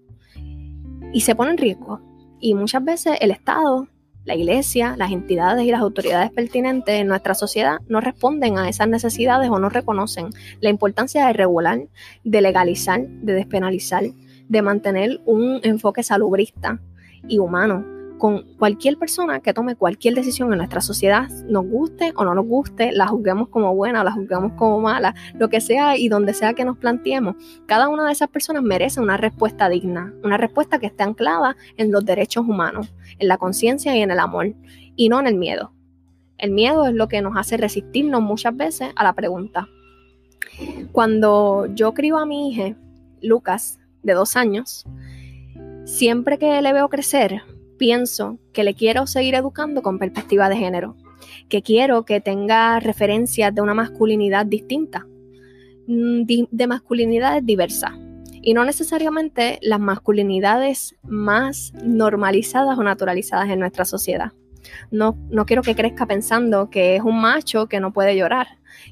Y 1.13 1.21
se 1.21 1.35
pone 1.35 1.51
en 1.51 1.57
riesgo. 1.57 2.01
Y 2.41 2.53
muchas 2.53 2.83
veces 2.83 3.17
el 3.21 3.31
Estado, 3.31 3.87
la 4.25 4.35
Iglesia, 4.35 4.95
las 4.97 5.11
entidades 5.11 5.65
y 5.65 5.71
las 5.71 5.81
autoridades 5.81 6.31
pertinentes 6.31 6.95
en 6.95 7.07
nuestra 7.07 7.33
sociedad 7.35 7.77
no 7.87 8.01
responden 8.01 8.57
a 8.57 8.69
esas 8.69 8.87
necesidades 8.87 9.49
o 9.49 9.59
no 9.59 9.69
reconocen 9.69 10.29
la 10.61 10.69
importancia 10.69 11.27
de 11.27 11.33
regular, 11.33 11.81
de 12.23 12.41
legalizar, 12.41 13.05
de 13.05 13.33
despenalizar, 13.33 14.03
de 14.47 14.61
mantener 14.61 15.21
un 15.25 15.59
enfoque 15.63 16.03
salubrista 16.03 16.79
y 17.27 17.39
humano 17.39 17.92
con 18.17 18.43
cualquier 18.57 18.97
persona 18.97 19.39
que 19.39 19.53
tome 19.53 19.75
cualquier 19.75 20.15
decisión 20.15 20.51
en 20.51 20.57
nuestra 20.57 20.81
sociedad, 20.81 21.29
nos 21.47 21.65
guste 21.65 22.13
o 22.15 22.23
no 22.23 22.33
nos 22.33 22.45
guste, 22.45 22.91
la 22.91 23.07
juzguemos 23.07 23.49
como 23.49 23.75
buena 23.75 24.01
o 24.01 24.03
la 24.03 24.11
juzguemos 24.11 24.53
como 24.53 24.79
mala, 24.79 25.15
lo 25.35 25.49
que 25.49 25.61
sea 25.61 25.97
y 25.97 26.09
donde 26.09 26.33
sea 26.33 26.53
que 26.53 26.65
nos 26.65 26.77
planteemos, 26.77 27.35
cada 27.65 27.89
una 27.89 28.05
de 28.05 28.13
esas 28.13 28.29
personas 28.29 28.63
merece 28.63 29.01
una 29.01 29.17
respuesta 29.17 29.69
digna, 29.69 30.13
una 30.23 30.37
respuesta 30.37 30.79
que 30.79 30.87
esté 30.87 31.03
anclada 31.03 31.55
en 31.77 31.91
los 31.91 32.05
derechos 32.05 32.45
humanos, 32.47 32.93
en 33.19 33.27
la 33.27 33.37
conciencia 33.37 33.95
y 33.95 34.01
en 34.01 34.11
el 34.11 34.19
amor, 34.19 34.53
y 34.95 35.09
no 35.09 35.19
en 35.19 35.27
el 35.27 35.35
miedo. 35.35 35.73
El 36.37 36.51
miedo 36.51 36.85
es 36.85 36.93
lo 36.93 37.07
que 37.07 37.21
nos 37.21 37.37
hace 37.37 37.57
resistirnos 37.57 38.21
muchas 38.21 38.55
veces 38.55 38.89
a 38.95 39.03
la 39.03 39.13
pregunta. 39.13 39.67
Cuando 40.91 41.67
yo 41.73 41.93
crío 41.93 42.17
a 42.17 42.25
mi 42.25 42.49
hija, 42.49 42.75
Lucas, 43.21 43.79
de 44.03 44.13
dos 44.13 44.35
años, 44.35 44.85
siempre 45.85 46.37
que 46.37 46.61
le 46.61 46.73
veo 46.73 46.89
crecer, 46.89 47.41
pienso 47.77 48.39
que 48.51 48.63
le 48.63 48.73
quiero 48.73 49.07
seguir 49.07 49.35
educando 49.35 49.81
con 49.81 49.99
perspectiva 49.99 50.49
de 50.49 50.57
género, 50.57 50.95
que 51.49 51.61
quiero 51.61 52.05
que 52.05 52.21
tenga 52.21 52.79
referencias 52.79 53.53
de 53.53 53.61
una 53.61 53.73
masculinidad 53.73 54.45
distinta, 54.45 55.05
mm, 55.87 56.23
de 56.51 56.67
masculinidades 56.67 57.45
diversas. 57.45 57.91
Y 58.41 58.53
no 58.53 58.65
necesariamente 58.65 59.59
las 59.61 59.79
masculinidades 59.79 60.95
más 61.03 61.73
normalizadas 61.83 62.77
o 62.77 62.83
naturalizadas 62.83 63.49
en 63.49 63.59
nuestra 63.59 63.85
sociedad. 63.85 64.33
No, 64.91 65.17
no 65.29 65.45
quiero 65.45 65.61
que 65.61 65.75
crezca 65.75 66.05
pensando 66.05 66.69
que 66.69 66.95
es 66.95 67.01
un 67.01 67.19
macho 67.21 67.67
que 67.67 67.79
no 67.79 67.93
puede 67.93 68.15
llorar, 68.15 68.47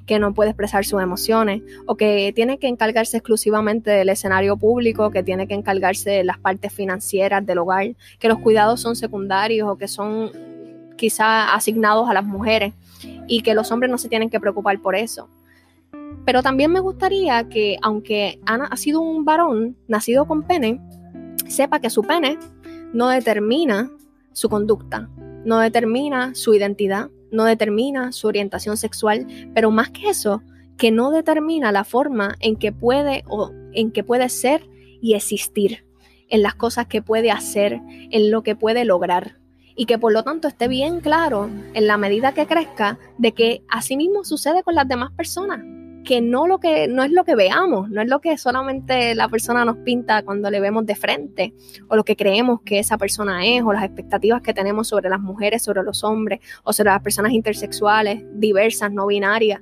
que 0.06 0.20
no 0.20 0.34
puede 0.34 0.52
expresar 0.52 0.86
sus 0.86 1.02
emociones 1.02 1.62
o 1.86 1.96
que 1.96 2.32
tiene 2.36 2.58
que 2.58 2.68
encargarse 2.68 3.18
exclusivamente 3.18 3.92
del 3.92 4.10
escenario 4.10 4.58
público, 4.58 5.12
que 5.12 5.24
tiene 5.24 5.48
que 5.48 5.54
encargarse 5.54 6.10
de 6.10 6.24
las 6.24 6.38
partes 6.38 6.74
financieras 6.74 7.46
del 7.46 7.60
hogar, 7.60 7.96
que 8.20 8.28
los 8.28 8.40
cuidados 8.40 8.82
son 8.82 8.96
secundarios 8.96 9.70
o 9.70 9.78
que 9.78 9.88
son 9.88 10.32
quizá 10.98 11.54
asignados 11.54 12.10
a 12.10 12.14
las 12.14 12.24
mujeres 12.24 12.74
y 13.28 13.42
que 13.42 13.54
los 13.54 13.72
hombres 13.72 13.90
no 13.90 13.98
se 13.98 14.10
tienen 14.10 14.30
que 14.30 14.40
preocupar 14.40 14.80
por 14.80 14.96
eso. 14.96 15.30
Pero 16.26 16.44
también 16.44 16.72
me 16.72 16.80
gustaría 16.80 17.50
que, 17.50 17.78
aunque 17.82 18.40
Ana 18.46 18.66
ha 18.66 18.78
sido 18.78 19.02
un 19.02 19.26
varón 19.26 19.76
nacido 19.88 20.26
con 20.26 20.44
pene, 20.44 20.80
sepa 21.48 21.80
que 21.80 21.90
su 21.90 22.04
pene 22.04 22.38
no 22.94 23.10
determina 23.10 23.90
su 24.32 24.50
conducta, 24.50 25.10
no 25.46 25.60
determina 25.60 26.36
su 26.36 26.54
identidad, 26.54 27.10
no 27.32 27.46
determina 27.46 28.12
su 28.12 28.28
orientación 28.28 28.78
sexual, 28.78 29.28
pero 29.54 29.72
más 29.72 29.90
que 29.90 30.10
eso, 30.10 30.42
que 30.78 30.92
no 30.92 31.12
determina 31.12 31.72
la 31.72 31.84
forma 31.84 32.36
en 32.40 32.56
que 32.56 32.72
puede 32.72 33.24
o 33.28 33.52
en 33.74 33.92
que 33.92 34.04
puede 34.04 34.30
ser 34.30 34.68
y 35.02 35.14
existir, 35.14 35.86
en 36.28 36.42
las 36.42 36.56
cosas 36.56 36.88
que 36.88 37.02
puede 37.02 37.32
hacer, 37.32 37.82
en 38.12 38.32
lo 38.32 38.44
que 38.44 38.56
puede 38.56 38.86
lograr. 38.86 39.38
Y 39.76 39.86
que 39.86 39.98
por 39.98 40.12
lo 40.12 40.24
tanto 40.24 40.48
esté 40.48 40.68
bien 40.68 41.00
claro 41.00 41.50
en 41.74 41.88
la 41.88 41.98
medida 41.98 42.34
que 42.34 42.46
crezca 42.46 43.00
de 43.18 43.32
que 43.32 43.64
así 43.70 43.96
mismo 43.96 44.24
sucede 44.24 44.64
con 44.64 44.76
las 44.76 44.88
demás 44.88 45.12
personas 45.14 45.62
que 46.04 46.22
no, 46.22 46.48
lo 46.48 46.60
que 46.60 46.88
no 46.88 47.04
es 47.04 47.12
lo 47.12 47.24
que 47.24 47.36
veamos, 47.36 47.90
no 47.90 48.02
es 48.02 48.08
lo 48.08 48.22
que 48.22 48.38
solamente 48.38 49.16
la 49.16 49.30
persona 49.30 49.66
nos 49.66 49.78
pinta 49.78 50.24
cuando 50.24 50.50
le 50.50 50.60
vemos 50.60 50.86
de 50.86 50.96
frente, 50.96 51.54
o 51.88 51.96
lo 51.96 52.04
que 52.04 52.16
creemos 52.16 52.62
que 52.62 52.80
esa 52.80 52.98
persona 52.98 53.46
es, 53.46 53.64
o 53.64 53.74
las 53.74 53.84
expectativas 53.84 54.42
que 54.42 54.54
tenemos 54.54 54.88
sobre 54.88 55.10
las 55.10 55.20
mujeres, 55.20 55.64
sobre 55.64 55.84
los 55.84 56.04
hombres, 56.04 56.40
o 56.64 56.74
sobre 56.74 56.92
las 56.92 57.02
personas 57.02 57.32
intersexuales, 57.32 58.24
diversas, 58.34 58.92
no 58.92 59.08
binarias. 59.08 59.62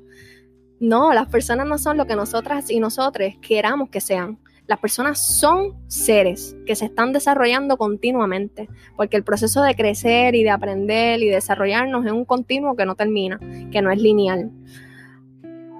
No, 0.79 1.13
las 1.13 1.27
personas 1.27 1.67
no 1.67 1.77
son 1.77 1.97
lo 1.97 2.07
que 2.07 2.15
nosotras 2.15 2.71
y 2.71 2.79
nosotros 2.79 3.33
queramos 3.41 3.89
que 3.89 3.99
sean. 3.99 4.39
Las 4.65 4.79
personas 4.79 5.39
son 5.39 5.73
seres 5.87 6.55
que 6.67 6.75
se 6.75 6.85
están 6.85 7.11
desarrollando 7.11 7.75
continuamente, 7.75 8.69
porque 8.95 9.17
el 9.17 9.23
proceso 9.23 9.63
de 9.63 9.73
crecer 9.73 10.35
y 10.35 10.43
de 10.43 10.51
aprender 10.51 11.21
y 11.23 11.27
desarrollarnos 11.27 12.05
es 12.05 12.11
un 12.11 12.23
continuo 12.23 12.75
que 12.75 12.85
no 12.85 12.95
termina, 12.95 13.39
que 13.71 13.81
no 13.81 13.91
es 13.91 13.99
lineal. 13.99 14.51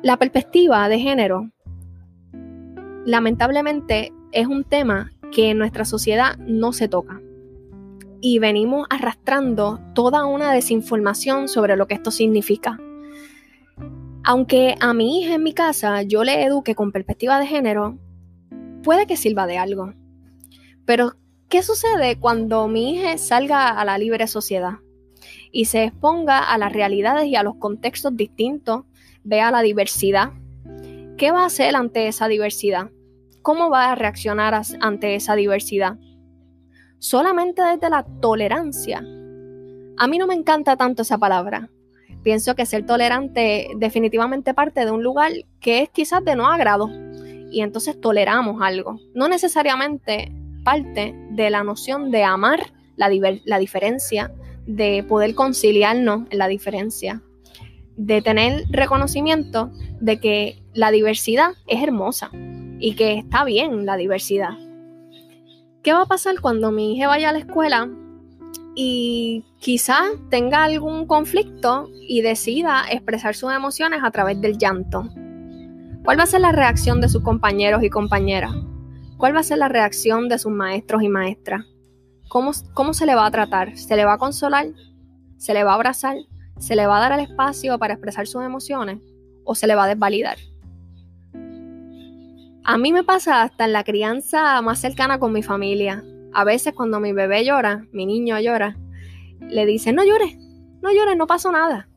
La 0.02 0.16
perspectiva 0.16 0.88
de 0.88 0.98
género, 0.98 1.52
lamentablemente, 3.06 4.14
es 4.32 4.48
un 4.48 4.64
tema 4.64 5.12
que 5.34 5.50
en 5.50 5.58
nuestra 5.58 5.84
sociedad 5.84 6.38
no 6.38 6.72
se 6.72 6.88
toca. 6.88 7.22
Y 8.22 8.40
venimos 8.40 8.88
arrastrando 8.90 9.82
toda 9.94 10.26
una 10.26 10.54
desinformación 10.54 11.50
sobre 11.50 11.76
lo 11.76 11.88
que 11.88 11.96
esto 11.96 12.12
significa. 12.12 12.80
Aunque 14.24 14.76
a 14.80 14.94
mi 14.94 15.20
hija 15.20 15.36
en 15.36 15.44
mi 15.44 15.54
casa 15.54 16.02
yo 16.04 16.24
le 16.24 16.46
eduque 16.46 16.76
con 16.76 16.94
perspectiva 16.94 17.38
de 17.38 17.48
género, 17.48 17.98
puede 18.84 19.06
que 19.06 19.18
sirva 19.18 19.48
de 19.48 19.58
algo. 19.58 19.94
Pero, 20.86 21.18
¿qué 21.50 21.62
sucede 21.62 22.18
cuando 22.18 22.70
mi 22.70 22.96
hija 22.96 23.18
salga 23.18 23.68
a 23.68 23.84
la 23.84 23.98
libre 23.98 24.28
sociedad 24.28 24.76
y 25.52 25.66
se 25.66 25.84
exponga 25.84 26.40
a 26.40 26.58
las 26.58 26.72
realidades 26.72 27.26
y 27.26 27.36
a 27.36 27.44
los 27.44 27.56
contextos 27.56 28.16
distintos 28.16 28.86
vea 29.24 29.52
la 29.52 29.62
diversidad, 29.62 30.32
¿qué 31.18 31.32
va 31.32 31.44
a 31.44 31.48
hacer 31.48 31.76
ante 31.76 32.08
esa 32.08 32.28
diversidad? 32.28 32.90
¿Cómo 33.42 33.70
va 33.70 33.92
a 33.92 33.96
reaccionar 33.96 34.60
ante 34.82 35.16
esa 35.16 35.36
diversidad? 35.36 35.98
Solamente 36.98 37.62
desde 37.62 37.90
la 37.90 38.06
tolerancia. 38.22 39.00
A 39.98 40.08
mí 40.08 40.18
no 40.18 40.28
me 40.28 40.34
encanta 40.34 40.78
tanto 40.78 41.02
esa 41.02 41.18
palabra. 41.18 41.70
Pienso 42.24 42.56
que 42.56 42.66
ser 42.66 42.86
tolerante 42.86 43.70
definitivamente 43.78 44.54
parte 44.54 44.84
de 44.84 44.92
un 44.92 45.04
lugar 45.04 45.32
que 45.60 45.84
es 45.84 45.90
quizás 45.90 46.24
de 46.24 46.36
no 46.36 46.48
agrado 46.48 46.90
y 47.52 47.62
entonces 47.62 48.00
toleramos 48.00 48.62
algo. 48.62 49.00
No 49.14 49.28
necesariamente 49.30 50.34
parte 50.64 51.16
de 51.32 51.50
la 51.50 51.64
noción 51.64 52.12
de 52.12 52.24
amar 52.24 52.74
la, 52.98 53.10
la 53.46 53.60
diferencia, 53.60 54.34
de 54.66 55.04
poder 55.08 55.34
conciliarnos 55.34 56.28
en 56.30 56.38
la 56.38 56.48
diferencia 56.48 57.24
de 58.00 58.22
tener 58.22 58.64
reconocimiento 58.70 59.72
de 60.00 60.22
que 60.22 60.64
la 60.74 60.90
diversidad 60.90 61.52
es 61.68 61.84
hermosa 61.84 62.32
y 62.80 62.96
que 62.96 63.18
está 63.18 63.44
bien 63.44 63.86
la 63.86 63.98
diversidad. 63.98 64.52
¿Qué 65.84 65.92
va 65.92 66.04
a 66.04 66.06
pasar 66.06 66.40
cuando 66.40 66.72
mi 66.72 66.96
hija 66.96 67.10
vaya 67.10 67.30
a 67.30 67.34
la 67.34 67.40
escuela 67.40 67.90
y 68.74 69.44
quizá 69.60 70.00
tenga 70.30 70.64
algún 70.64 71.08
conflicto 71.08 71.90
y 72.08 72.22
decida 72.22 72.86
expresar 72.90 73.36
sus 73.36 73.52
emociones 73.52 74.00
a 74.02 74.12
través 74.12 74.40
del 74.40 74.58
llanto? 74.58 75.04
¿Cuál 76.06 76.20
va 76.20 76.24
a 76.24 76.28
ser 76.28 76.40
la 76.40 76.54
reacción 76.54 77.02
de 77.02 77.10
sus 77.10 77.22
compañeros 77.22 77.84
y 77.84 77.90
compañeras? 77.90 78.54
¿Cuál 79.18 79.36
va 79.36 79.42
a 79.42 79.44
ser 79.44 79.58
la 79.58 79.68
reacción 79.68 80.30
de 80.30 80.40
sus 80.40 80.54
maestros 80.54 81.04
y 81.04 81.10
maestras? 81.10 81.66
¿Cómo, 82.30 82.52
cómo 82.74 82.94
se 82.94 83.06
le 83.06 83.16
va 83.16 83.26
a 83.26 83.32
tratar? 83.32 83.78
¿Se 83.78 83.98
le 83.98 84.06
va 84.06 84.14
a 84.14 84.18
consolar? 84.18 84.68
¿Se 85.36 85.54
le 85.54 85.66
va 85.66 85.72
a 85.74 85.76
abrazar? 85.76 86.16
¿Se 86.60 86.76
le 86.76 86.86
va 86.86 86.98
a 86.98 87.10
dar 87.10 87.20
el 87.20 87.26
espacio 87.26 87.80
para 87.80 87.96
expresar 87.96 88.28
sus 88.28 88.44
emociones 88.44 89.00
o 89.44 89.56
se 89.56 89.66
le 89.66 89.76
va 89.76 89.86
a 89.86 89.88
desvalidar? 89.88 90.38
A 92.64 92.78
mí 92.78 92.94
me 92.94 93.04
pasa 93.04 93.42
hasta 93.42 93.66
en 93.66 93.74
la 93.74 93.84
crianza 93.84 94.62
más 94.62 94.80
cercana 94.80 95.20
con 95.20 95.34
mi 95.34 95.42
familia. 95.42 96.04
A 96.34 96.44
veces 96.44 96.74
cuando 96.74 97.00
mi 97.00 97.14
bebé 97.14 97.44
llora, 97.44 97.88
mi 97.92 98.06
niño 98.06 98.40
llora, 98.40 98.78
le 99.40 99.66
dicen, 99.66 99.96
no 99.96 100.04
llores, 100.04 100.38
no 100.82 100.92
llores, 100.92 101.18
no 101.18 101.26
pasó 101.26 101.52
nada. 101.52 101.90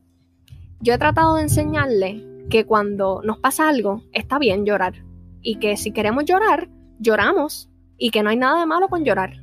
Yo 0.81 0.95
he 0.95 0.99
tratado 0.99 1.35
de 1.35 1.43
enseñarle 1.43 2.25
que 2.49 2.65
cuando 2.65 3.21
nos 3.23 3.39
pasa 3.39 3.69
algo, 3.69 4.03
está 4.13 4.39
bien 4.39 4.65
llorar. 4.65 4.95
Y 5.43 5.57
que 5.57 5.77
si 5.77 5.93
queremos 5.93 6.25
llorar, 6.25 6.69
lloramos. 6.99 7.69
Y 7.99 8.11
que 8.11 8.23
no 8.23 8.31
hay 8.31 8.37
nada 8.37 8.61
de 8.61 8.67
malo 8.67 8.89
con 8.89 9.05
llorar. 9.05 9.43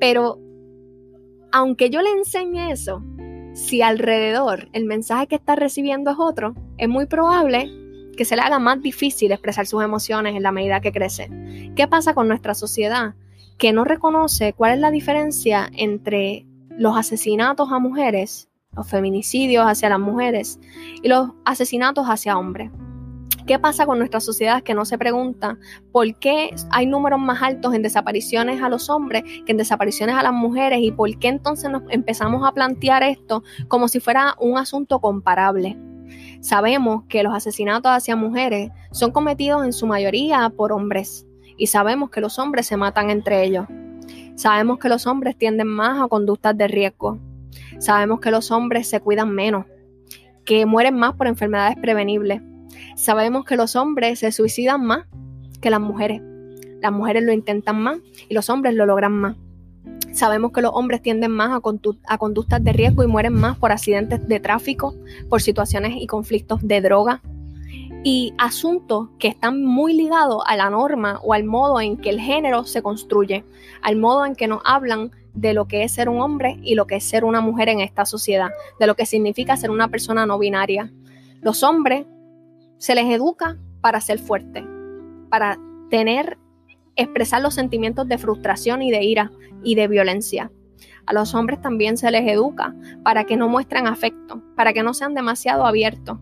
Pero, 0.00 0.38
aunque 1.52 1.90
yo 1.90 2.00
le 2.02 2.10
enseñe 2.10 2.72
eso, 2.72 3.02
si 3.54 3.82
alrededor 3.82 4.68
el 4.72 4.84
mensaje 4.84 5.26
que 5.26 5.36
está 5.36 5.56
recibiendo 5.56 6.10
es 6.10 6.16
otro, 6.18 6.54
es 6.78 6.88
muy 6.88 7.06
probable 7.06 7.70
que 8.16 8.24
se 8.24 8.36
le 8.36 8.42
haga 8.42 8.58
más 8.58 8.82
difícil 8.82 9.32
expresar 9.32 9.66
sus 9.66 9.82
emociones 9.82 10.34
en 10.36 10.42
la 10.42 10.52
medida 10.52 10.80
que 10.80 10.92
crece. 10.92 11.30
¿Qué 11.74 11.86
pasa 11.88 12.14
con 12.14 12.28
nuestra 12.28 12.54
sociedad? 12.54 13.14
Que 13.58 13.72
no 13.72 13.84
reconoce 13.84 14.52
cuál 14.52 14.74
es 14.74 14.80
la 14.80 14.90
diferencia 14.90 15.68
entre 15.72 16.46
los 16.70 16.96
asesinatos 16.96 17.70
a 17.70 17.78
mujeres, 17.78 18.48
los 18.74 18.88
feminicidios 18.88 19.66
hacia 19.66 19.88
las 19.88 20.00
mujeres 20.00 20.58
y 21.02 21.08
los 21.08 21.30
asesinatos 21.44 22.06
hacia 22.06 22.38
hombres. 22.38 22.70
¿Qué 23.46 23.58
pasa 23.58 23.86
con 23.86 23.98
nuestra 23.98 24.20
sociedad 24.20 24.62
que 24.62 24.74
no 24.74 24.84
se 24.84 24.98
pregunta 24.98 25.58
por 25.90 26.14
qué 26.16 26.54
hay 26.70 26.86
números 26.86 27.18
más 27.18 27.42
altos 27.42 27.74
en 27.74 27.82
desapariciones 27.82 28.62
a 28.62 28.68
los 28.68 28.88
hombres 28.88 29.24
que 29.44 29.50
en 29.50 29.56
desapariciones 29.56 30.14
a 30.14 30.22
las 30.22 30.32
mujeres 30.32 30.78
y 30.80 30.92
por 30.92 31.18
qué 31.18 31.28
entonces 31.28 31.68
nos 31.68 31.82
empezamos 31.88 32.46
a 32.46 32.52
plantear 32.52 33.02
esto 33.02 33.42
como 33.66 33.88
si 33.88 33.98
fuera 33.98 34.36
un 34.38 34.58
asunto 34.58 35.00
comparable? 35.00 35.76
Sabemos 36.40 37.04
que 37.08 37.24
los 37.24 37.34
asesinatos 37.34 37.90
hacia 37.90 38.14
mujeres 38.14 38.70
son 38.92 39.10
cometidos 39.10 39.64
en 39.64 39.72
su 39.72 39.88
mayoría 39.88 40.48
por 40.56 40.72
hombres 40.72 41.26
y 41.56 41.66
sabemos 41.66 42.10
que 42.10 42.20
los 42.20 42.38
hombres 42.38 42.66
se 42.66 42.76
matan 42.76 43.10
entre 43.10 43.44
ellos. 43.44 43.66
Sabemos 44.36 44.78
que 44.78 44.88
los 44.88 45.06
hombres 45.06 45.36
tienden 45.36 45.66
más 45.66 46.00
a 46.00 46.06
conductas 46.06 46.56
de 46.56 46.68
riesgo. 46.68 47.18
Sabemos 47.78 48.20
que 48.20 48.30
los 48.30 48.52
hombres 48.52 48.88
se 48.88 49.00
cuidan 49.00 49.34
menos, 49.34 49.66
que 50.44 50.64
mueren 50.64 50.94
más 50.94 51.14
por 51.14 51.26
enfermedades 51.26 51.76
prevenibles 51.76 52.40
Sabemos 52.96 53.44
que 53.44 53.56
los 53.56 53.76
hombres 53.76 54.18
se 54.18 54.32
suicidan 54.32 54.84
más 54.84 55.06
que 55.60 55.70
las 55.70 55.80
mujeres. 55.80 56.20
Las 56.80 56.92
mujeres 56.92 57.22
lo 57.22 57.32
intentan 57.32 57.80
más 57.80 57.98
y 58.28 58.34
los 58.34 58.50
hombres 58.50 58.74
lo 58.74 58.86
logran 58.86 59.12
más. 59.12 59.36
Sabemos 60.12 60.52
que 60.52 60.60
los 60.60 60.72
hombres 60.74 61.00
tienden 61.00 61.30
más 61.30 61.50
a, 61.56 62.18
conductas 62.18 62.62
de 62.62 62.72
riesgo 62.72 63.02
y 63.02 63.06
mueren 63.06 63.32
más 63.32 63.56
por 63.56 63.72
accidentes 63.72 64.26
de 64.28 64.40
tráfico, 64.40 64.94
por 65.30 65.40
situaciones 65.40 65.94
y 65.96 66.06
conflictos 66.06 66.60
de 66.62 66.80
droga 66.82 67.22
y 68.04 68.34
asuntos 68.36 69.08
que 69.18 69.28
están 69.28 69.64
muy 69.64 69.94
ligados 69.94 70.42
a 70.46 70.56
la 70.56 70.68
norma 70.68 71.20
o 71.22 71.32
al 71.32 71.44
modo 71.44 71.80
en 71.80 71.96
que 71.96 72.10
el 72.10 72.20
género 72.20 72.64
se 72.64 72.82
construye, 72.82 73.44
al 73.80 73.96
modo 73.96 74.26
en 74.26 74.34
que 74.34 74.48
nos 74.48 74.60
hablan 74.64 75.12
de 75.34 75.54
lo 75.54 75.66
que 75.66 75.84
es 75.84 75.92
ser 75.92 76.08
un 76.08 76.20
hombre 76.20 76.58
y 76.62 76.74
lo 76.74 76.86
que 76.86 76.96
es 76.96 77.04
ser 77.04 77.24
una 77.24 77.40
mujer 77.40 77.68
en 77.68 77.80
esta 77.80 78.04
sociedad, 78.04 78.50
de 78.78 78.86
lo 78.86 78.96
que 78.96 79.06
significa 79.06 79.56
ser 79.56 79.70
una 79.70 79.88
persona 79.88 80.26
no 80.26 80.38
binaria. 80.38 80.92
Los 81.40 81.62
hombres 81.62 82.06
se 82.82 82.96
les 82.96 83.04
educa 83.04 83.56
para 83.80 84.00
ser 84.00 84.18
fuertes, 84.18 84.64
para 85.30 85.56
tener, 85.88 86.36
expresar 86.96 87.40
los 87.40 87.54
sentimientos 87.54 88.08
de 88.08 88.18
frustración 88.18 88.82
y 88.82 88.90
de 88.90 89.04
ira 89.04 89.30
y 89.62 89.76
de 89.76 89.86
violencia. 89.86 90.50
A 91.06 91.12
los 91.12 91.32
hombres 91.36 91.60
también 91.60 91.96
se 91.96 92.10
les 92.10 92.28
educa 92.28 92.74
para 93.04 93.22
que 93.22 93.36
no 93.36 93.48
muestren 93.48 93.86
afecto, 93.86 94.42
para 94.56 94.72
que 94.72 94.82
no 94.82 94.94
sean 94.94 95.14
demasiado 95.14 95.64
abiertos, 95.64 96.18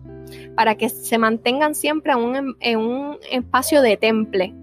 para 0.55 0.75
que 0.75 0.89
se 0.89 1.17
mantengan 1.17 1.73
siempre 1.73 2.13
en 2.13 2.19
un, 2.19 2.55
en 2.59 2.77
un 2.77 3.17
espacio 3.31 3.81
de 3.81 3.97
temple 3.97 4.53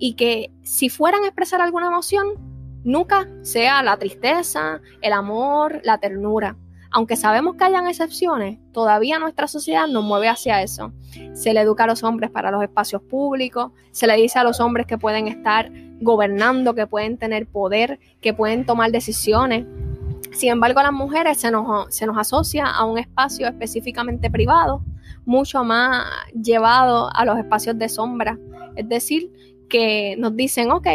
y 0.00 0.14
que 0.14 0.50
si 0.64 0.88
fueran 0.88 1.22
a 1.22 1.28
expresar 1.28 1.60
alguna 1.60 1.86
emoción, 1.86 2.34
nunca 2.82 3.28
sea 3.42 3.80
la 3.84 3.96
tristeza, 3.96 4.80
el 5.02 5.12
amor, 5.12 5.82
la 5.84 5.98
ternura, 5.98 6.56
aunque 6.94 7.16
sabemos 7.16 7.56
que 7.56 7.64
hayan 7.64 7.88
excepciones, 7.88 8.60
todavía 8.70 9.18
nuestra 9.18 9.48
sociedad 9.48 9.88
nos 9.88 10.04
mueve 10.04 10.28
hacia 10.28 10.62
eso. 10.62 10.92
Se 11.32 11.52
le 11.52 11.60
educa 11.60 11.82
a 11.82 11.86
los 11.88 12.04
hombres 12.04 12.30
para 12.30 12.52
los 12.52 12.62
espacios 12.62 13.02
públicos, 13.02 13.72
se 13.90 14.06
le 14.06 14.14
dice 14.14 14.38
a 14.38 14.44
los 14.44 14.60
hombres 14.60 14.86
que 14.86 14.96
pueden 14.96 15.26
estar 15.26 15.72
gobernando, 16.00 16.72
que 16.76 16.86
pueden 16.86 17.18
tener 17.18 17.48
poder, 17.48 17.98
que 18.20 18.32
pueden 18.32 18.64
tomar 18.64 18.92
decisiones. 18.92 19.66
Sin 20.30 20.50
embargo, 20.50 20.78
a 20.78 20.84
las 20.84 20.92
mujeres 20.92 21.38
se 21.38 21.50
nos, 21.50 21.92
se 21.92 22.06
nos 22.06 22.16
asocia 22.16 22.66
a 22.66 22.84
un 22.84 22.96
espacio 22.96 23.48
específicamente 23.48 24.30
privado, 24.30 24.84
mucho 25.24 25.64
más 25.64 26.06
llevado 26.32 27.10
a 27.12 27.24
los 27.24 27.36
espacios 27.38 27.76
de 27.76 27.88
sombra. 27.88 28.38
Es 28.76 28.88
decir, 28.88 29.32
que 29.68 30.14
nos 30.16 30.36
dicen, 30.36 30.70
ok, 30.70 30.86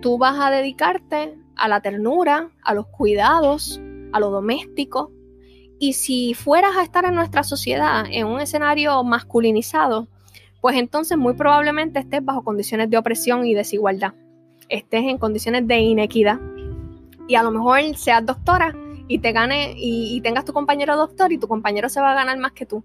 tú 0.00 0.18
vas 0.18 0.36
a 0.40 0.50
dedicarte 0.50 1.38
a 1.54 1.68
la 1.68 1.80
ternura, 1.80 2.50
a 2.64 2.74
los 2.74 2.88
cuidados, 2.88 3.80
a 4.12 4.20
lo 4.20 4.30
doméstico. 4.30 5.12
Y 5.78 5.94
si 5.94 6.34
fueras 6.34 6.76
a 6.76 6.82
estar 6.82 7.04
en 7.04 7.14
nuestra 7.14 7.42
sociedad 7.42 8.04
en 8.10 8.26
un 8.26 8.40
escenario 8.40 9.02
masculinizado, 9.02 10.08
pues 10.60 10.76
entonces 10.76 11.18
muy 11.18 11.34
probablemente 11.34 11.98
estés 11.98 12.24
bajo 12.24 12.44
condiciones 12.44 12.88
de 12.88 12.98
opresión 12.98 13.46
y 13.46 13.54
desigualdad. 13.54 14.14
Estés 14.68 15.02
en 15.04 15.18
condiciones 15.18 15.66
de 15.66 15.78
inequidad. 15.78 16.38
Y 17.26 17.34
a 17.34 17.42
lo 17.42 17.50
mejor 17.50 17.80
seas 17.96 18.24
doctora 18.24 18.74
y 19.12 19.18
te 19.18 19.32
gane 19.32 19.74
y, 19.76 20.22
tengas 20.22 20.46
tu 20.46 20.54
compañero 20.54 20.96
doctor 20.96 21.32
y 21.32 21.38
tu 21.38 21.46
compañero 21.46 21.90
se 21.90 22.00
va 22.00 22.12
a 22.12 22.14
ganar 22.14 22.38
más 22.38 22.52
que 22.52 22.64
tú. 22.64 22.82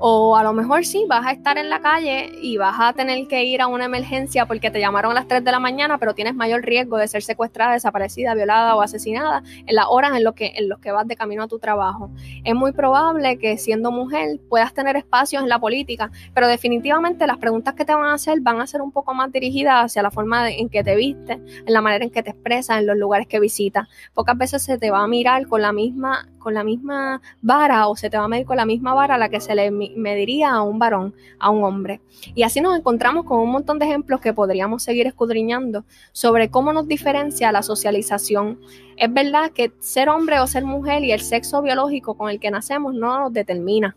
O 0.00 0.36
a 0.36 0.42
lo 0.42 0.52
mejor 0.52 0.84
sí, 0.84 1.04
vas 1.08 1.24
a 1.24 1.30
estar 1.30 1.56
en 1.56 1.70
la 1.70 1.80
calle 1.80 2.32
y 2.42 2.56
vas 2.56 2.74
a 2.80 2.92
tener 2.94 3.28
que 3.28 3.44
ir 3.44 3.60
a 3.60 3.68
una 3.68 3.84
emergencia 3.84 4.46
porque 4.46 4.72
te 4.72 4.80
llamaron 4.80 5.12
a 5.12 5.14
las 5.14 5.28
3 5.28 5.44
de 5.44 5.52
la 5.52 5.60
mañana, 5.60 5.98
pero 5.98 6.14
tienes 6.14 6.34
mayor 6.34 6.62
riesgo 6.62 6.96
de 6.96 7.06
ser 7.06 7.22
secuestrada, 7.22 7.74
desaparecida, 7.74 8.34
violada 8.34 8.74
o 8.74 8.82
asesinada 8.82 9.44
en 9.66 9.76
las 9.76 9.86
horas 9.88 10.16
en, 10.16 10.24
lo 10.24 10.34
que, 10.34 10.52
en 10.56 10.68
los 10.68 10.80
que 10.80 10.90
vas 10.90 11.06
de 11.06 11.14
camino 11.14 11.44
a 11.44 11.48
tu 11.48 11.60
trabajo. 11.60 12.10
Es 12.42 12.56
muy 12.56 12.72
probable 12.72 13.38
que 13.38 13.56
siendo 13.56 13.92
mujer 13.92 14.40
puedas 14.48 14.74
tener 14.74 14.96
espacios 14.96 15.44
en 15.44 15.48
la 15.48 15.60
política, 15.60 16.10
pero 16.34 16.48
definitivamente 16.48 17.24
las 17.28 17.38
preguntas 17.38 17.74
que 17.74 17.84
te 17.84 17.94
van 17.94 18.06
a 18.06 18.14
hacer 18.14 18.40
van 18.40 18.60
a 18.60 18.66
ser 18.66 18.82
un 18.82 18.90
poco 18.90 19.14
más 19.14 19.30
dirigidas 19.30 19.84
hacia 19.84 20.02
la 20.02 20.10
forma 20.10 20.50
en 20.50 20.70
que 20.70 20.82
te 20.82 20.96
viste, 20.96 21.34
en 21.34 21.72
la 21.72 21.80
manera 21.80 22.04
en 22.04 22.10
que 22.10 22.24
te 22.24 22.30
expresas, 22.30 22.80
en 22.80 22.86
los 22.86 22.96
lugares 22.96 23.28
que 23.28 23.38
visitas. 23.38 23.86
Pocas 24.12 24.36
veces 24.36 24.62
se 24.64 24.76
te 24.76 24.90
va 24.90 25.04
a 25.04 25.06
mirar 25.06 25.46
con 25.46 25.62
la 25.62 25.67
misma, 25.72 26.28
con 26.38 26.54
la 26.54 26.64
misma 26.64 27.20
vara 27.42 27.88
o 27.88 27.96
se 27.96 28.10
te 28.10 28.18
va 28.18 28.24
a 28.24 28.28
medir 28.28 28.46
con 28.46 28.56
la 28.56 28.64
misma 28.64 28.94
vara 28.94 29.18
la 29.18 29.28
que 29.28 29.40
se 29.40 29.54
le 29.54 29.70
mediría 29.70 30.50
a 30.50 30.62
un 30.62 30.78
varón, 30.78 31.14
a 31.38 31.50
un 31.50 31.64
hombre. 31.64 32.00
Y 32.34 32.42
así 32.42 32.60
nos 32.60 32.76
encontramos 32.76 33.24
con 33.24 33.40
un 33.40 33.50
montón 33.50 33.78
de 33.78 33.86
ejemplos 33.86 34.20
que 34.20 34.32
podríamos 34.32 34.82
seguir 34.82 35.06
escudriñando 35.06 35.84
sobre 36.12 36.50
cómo 36.50 36.72
nos 36.72 36.88
diferencia 36.88 37.52
la 37.52 37.62
socialización. 37.62 38.60
Es 38.96 39.12
verdad 39.12 39.50
que 39.50 39.72
ser 39.78 40.08
hombre 40.08 40.40
o 40.40 40.46
ser 40.46 40.64
mujer 40.64 41.04
y 41.04 41.12
el 41.12 41.20
sexo 41.20 41.62
biológico 41.62 42.16
con 42.16 42.30
el 42.30 42.40
que 42.40 42.50
nacemos 42.50 42.94
no 42.94 43.18
nos 43.18 43.32
determina, 43.32 43.96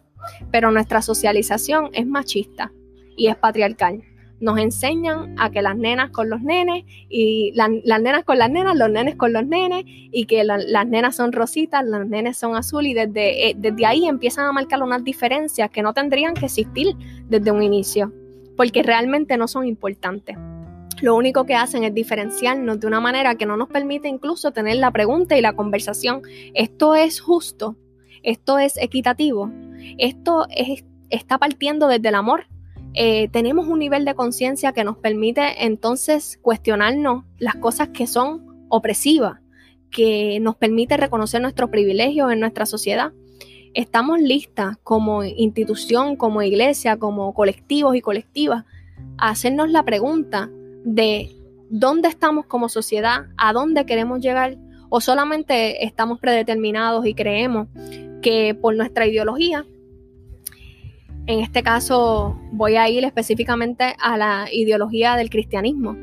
pero 0.51 0.71
nuestra 0.71 1.01
socialización 1.01 1.89
es 1.93 2.05
machista 2.05 2.71
y 3.15 3.27
es 3.27 3.35
patriarcal 3.35 4.03
nos 4.41 4.57
enseñan 4.57 5.35
a 5.39 5.51
que 5.51 5.61
las 5.61 5.77
nenas 5.77 6.09
con 6.09 6.29
los 6.29 6.41
nenes 6.41 6.83
y 7.09 7.53
las 7.53 7.69
nenas 8.01 8.25
con 8.25 8.39
las 8.39 8.49
nenas, 8.49 8.75
los 8.75 8.89
nenes 8.89 9.15
con 9.15 9.31
los 9.31 9.45
nenes 9.45 9.83
y 9.85 10.25
que 10.25 10.43
las 10.43 10.87
nenas 10.87 11.15
son 11.15 11.31
rositas, 11.31 11.85
los 11.85 12.07
nenes 12.07 12.37
son 12.37 12.55
azul 12.55 12.85
y 12.85 12.93
desde, 12.93 13.49
eh, 13.49 13.55
desde 13.55 13.85
ahí 13.85 14.07
empiezan 14.07 14.45
a 14.45 14.51
marcar 14.51 14.81
unas 14.83 15.03
diferencias 15.03 15.69
que 15.69 15.83
no 15.83 15.93
tendrían 15.93 16.33
que 16.33 16.45
existir 16.45 16.95
desde 17.29 17.51
un 17.51 17.61
inicio, 17.61 18.11
porque 18.57 18.83
realmente 18.83 19.37
no 19.37 19.47
son 19.47 19.65
importantes. 19.65 20.35
Lo 21.01 21.15
único 21.15 21.45
que 21.45 21.55
hacen 21.55 21.83
es 21.83 21.93
diferenciarnos 21.93 22.79
de 22.79 22.87
una 22.87 22.99
manera 22.99 23.35
que 23.35 23.45
no 23.45 23.57
nos 23.57 23.69
permite 23.69 24.07
incluso 24.07 24.51
tener 24.51 24.77
la 24.77 24.91
pregunta 24.91 25.37
y 25.37 25.41
la 25.41 25.53
conversación. 25.53 26.21
¿Esto 26.53 26.95
es 26.95 27.19
justo? 27.19 27.75
¿Esto 28.21 28.59
es 28.59 28.77
equitativo? 28.77 29.51
¿Esto 29.97 30.45
es, 30.49 30.83
está 31.09 31.39
partiendo 31.39 31.87
desde 31.87 32.09
el 32.09 32.15
amor? 32.15 32.45
Eh, 32.93 33.29
tenemos 33.29 33.67
un 33.67 33.79
nivel 33.79 34.03
de 34.03 34.15
conciencia 34.15 34.73
que 34.73 34.83
nos 34.83 34.97
permite 34.97 35.65
entonces 35.65 36.37
cuestionarnos 36.41 37.23
las 37.37 37.55
cosas 37.55 37.89
que 37.89 38.05
son 38.05 38.65
opresivas, 38.69 39.39
que 39.89 40.39
nos 40.41 40.55
permite 40.55 40.97
reconocer 40.97 41.41
nuestros 41.41 41.69
privilegios 41.69 42.31
en 42.31 42.39
nuestra 42.39 42.65
sociedad. 42.65 43.13
Estamos 43.73 44.19
listas 44.19 44.77
como 44.83 45.23
institución, 45.23 46.17
como 46.17 46.41
iglesia, 46.41 46.97
como 46.97 47.33
colectivos 47.33 47.95
y 47.95 48.01
colectivas 48.01 48.65
a 49.17 49.29
hacernos 49.29 49.71
la 49.71 49.83
pregunta 49.83 50.49
de 50.83 51.29
dónde 51.69 52.09
estamos 52.09 52.45
como 52.45 52.67
sociedad, 52.67 53.27
a 53.37 53.53
dónde 53.53 53.85
queremos 53.85 54.19
llegar, 54.19 54.57
o 54.89 54.99
solamente 54.99 55.85
estamos 55.85 56.19
predeterminados 56.19 57.05
y 57.05 57.13
creemos 57.13 57.69
que 58.21 58.53
por 58.53 58.75
nuestra 58.75 59.07
ideología 59.07 59.65
en 61.27 61.39
este 61.39 61.63
caso 61.63 62.39
voy 62.51 62.75
a 62.75 62.89
ir 62.89 63.03
específicamente 63.03 63.95
a 63.99 64.17
la 64.17 64.47
ideología 64.51 65.15
del 65.15 65.29
cristianismo, 65.29 65.95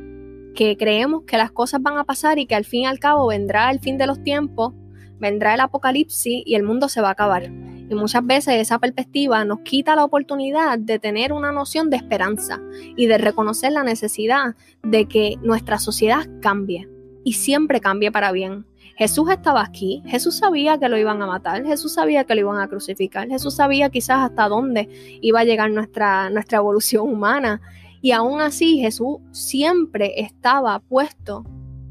que 0.54 0.76
creemos 0.76 1.24
que 1.24 1.36
las 1.36 1.50
cosas 1.50 1.82
van 1.82 1.98
a 1.98 2.04
pasar 2.04 2.38
y 2.38 2.46
que 2.46 2.54
al 2.54 2.64
fin 2.64 2.82
y 2.82 2.86
al 2.86 2.98
cabo 2.98 3.26
vendrá 3.28 3.70
el 3.70 3.80
fin 3.80 3.98
de 3.98 4.06
los 4.06 4.22
tiempos, 4.22 4.74
vendrá 5.18 5.54
el 5.54 5.60
apocalipsis 5.60 6.42
y 6.44 6.54
el 6.54 6.62
mundo 6.62 6.88
se 6.88 7.00
va 7.00 7.08
a 7.08 7.12
acabar. 7.12 7.44
Y 7.90 7.94
muchas 7.94 8.24
veces 8.24 8.54
esa 8.54 8.78
perspectiva 8.78 9.44
nos 9.44 9.60
quita 9.60 9.96
la 9.96 10.04
oportunidad 10.04 10.78
de 10.78 10.98
tener 10.98 11.32
una 11.32 11.52
noción 11.52 11.90
de 11.90 11.96
esperanza 11.96 12.60
y 12.96 13.06
de 13.06 13.18
reconocer 13.18 13.72
la 13.72 13.82
necesidad 13.82 14.56
de 14.82 15.06
que 15.06 15.36
nuestra 15.42 15.78
sociedad 15.78 16.28
cambie 16.40 16.88
y 17.24 17.32
siempre 17.32 17.80
cambie 17.80 18.12
para 18.12 18.30
bien. 18.32 18.66
Jesús 18.98 19.30
estaba 19.30 19.62
aquí, 19.62 20.02
Jesús 20.06 20.38
sabía 20.38 20.76
que 20.76 20.88
lo 20.88 20.98
iban 20.98 21.22
a 21.22 21.26
matar, 21.26 21.64
Jesús 21.64 21.94
sabía 21.94 22.24
que 22.24 22.34
lo 22.34 22.40
iban 22.40 22.58
a 22.58 22.66
crucificar, 22.66 23.28
Jesús 23.28 23.54
sabía 23.54 23.90
quizás 23.90 24.28
hasta 24.28 24.48
dónde 24.48 24.88
iba 25.22 25.38
a 25.38 25.44
llegar 25.44 25.70
nuestra, 25.70 26.30
nuestra 26.30 26.58
evolución 26.58 27.08
humana. 27.08 27.60
Y 28.02 28.10
aún 28.10 28.40
así 28.40 28.80
Jesús 28.80 29.18
siempre 29.30 30.20
estaba 30.20 30.80
puesto 30.80 31.44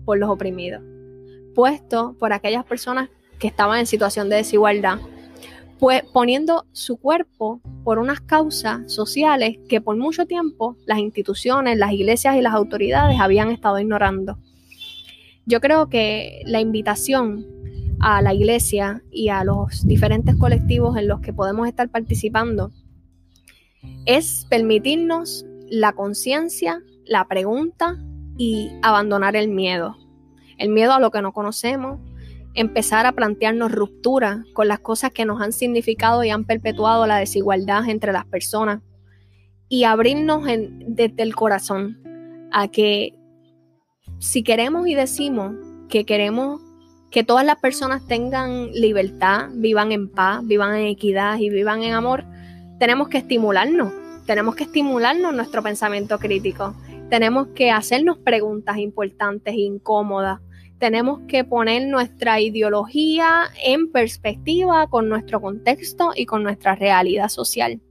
por 0.04 0.18
los 0.18 0.30
oprimidos, 0.30 0.82
puesto 1.56 2.14
por 2.20 2.34
aquellas 2.34 2.66
personas 2.66 3.10
que 3.40 3.48
estaban 3.48 3.80
en 3.80 3.86
situación 3.86 4.28
de 4.28 4.36
desigualdad, 4.36 5.00
pues 5.80 6.04
poniendo 6.12 6.66
su 6.74 6.98
cuerpo 6.98 7.62
por 7.86 8.00
unas 8.00 8.20
causas 8.20 8.92
sociales 8.92 9.56
que 9.70 9.80
por 9.80 9.96
mucho 9.96 10.26
tiempo 10.26 10.76
las 10.86 11.00
instituciones, 11.00 11.78
las 11.78 11.94
iglesias 11.94 12.36
y 12.36 12.42
las 12.42 12.54
autoridades 12.54 13.18
habían 13.18 13.50
estado 13.50 13.80
ignorando. 13.80 14.38
Yo 15.48 15.62
creo 15.62 15.88
que 15.88 16.42
la 16.46 16.60
invitación 16.60 17.48
a 18.02 18.22
la 18.22 18.34
iglesia 18.34 19.02
y 19.10 19.30
a 19.30 19.46
los 19.46 19.88
diferentes 19.88 20.36
colectivos 20.36 20.98
en 20.98 21.08
los 21.08 21.22
que 21.22 21.32
podemos 21.32 21.70
estar 21.70 21.90
participando 21.90 22.74
es 24.06 24.46
permitirnos 24.50 25.46
la 25.70 25.94
conciencia, 25.94 26.82
la 27.06 27.30
pregunta 27.30 27.98
y 28.38 28.72
abandonar 28.82 29.38
el 29.38 29.48
miedo. 29.48 29.96
El 30.58 30.68
miedo 30.68 30.92
a 30.92 31.00
lo 31.00 31.12
que 31.12 31.22
no 31.22 31.32
conocemos, 31.32 32.02
empezar 32.54 33.06
a 33.06 33.14
plantearnos 33.14 33.72
ruptura 33.72 34.44
con 34.54 34.68
las 34.68 34.80
cosas 34.80 35.12
que 35.12 35.24
nos 35.24 35.42
han 35.42 35.54
significado 35.54 36.26
y 36.26 36.30
han 36.30 36.44
perpetuado 36.44 37.08
la 37.08 37.20
desigualdad 37.20 37.88
entre 37.88 38.12
las 38.12 38.26
personas 38.26 38.82
y 39.70 39.86
abrirnos 39.86 40.44
desde 40.46 41.24
el 41.24 41.36
corazón 41.36 42.02
a 42.52 42.68
que 42.68 43.17
si 44.20 44.44
queremos 44.44 44.88
y 44.88 44.96
decimos 44.96 45.56
que 45.90 46.06
queremos 46.06 46.62
que 47.12 47.24
todas 47.24 47.46
las 47.46 47.58
personas 47.58 48.06
tengan 48.06 48.72
libertad, 48.72 49.50
vivan 49.54 49.92
en 49.92 50.10
paz, 50.10 50.46
vivan 50.46 50.76
en 50.76 50.88
equidad 50.88 51.40
y 51.40 51.50
vivan 51.50 51.84
en 51.84 51.94
amor, 51.94 52.26
tenemos 52.80 53.08
que 53.08 53.20
estimularnos, 53.20 53.94
tenemos 54.26 54.56
que 54.56 54.66
estimularnos 54.66 55.34
nuestro 55.34 55.64
pensamiento 55.64 56.20
crítico, 56.20 56.76
tenemos 57.10 57.48
que 57.50 57.72
hacernos 57.72 58.18
preguntas 58.18 58.78
importantes 58.78 59.54
e 59.54 59.62
incómodas, 59.62 60.42
tenemos 60.80 61.22
que 61.28 61.44
poner 61.44 61.88
nuestra 61.88 62.40
ideología 62.42 63.46
en 63.64 63.92
perspectiva 63.92 64.88
con 64.90 65.10
nuestro 65.10 65.42
contexto 65.42 66.12
y 66.16 66.26
con 66.26 66.44
nuestra 66.44 66.76
realidad 66.76 67.30
social. 67.30 67.82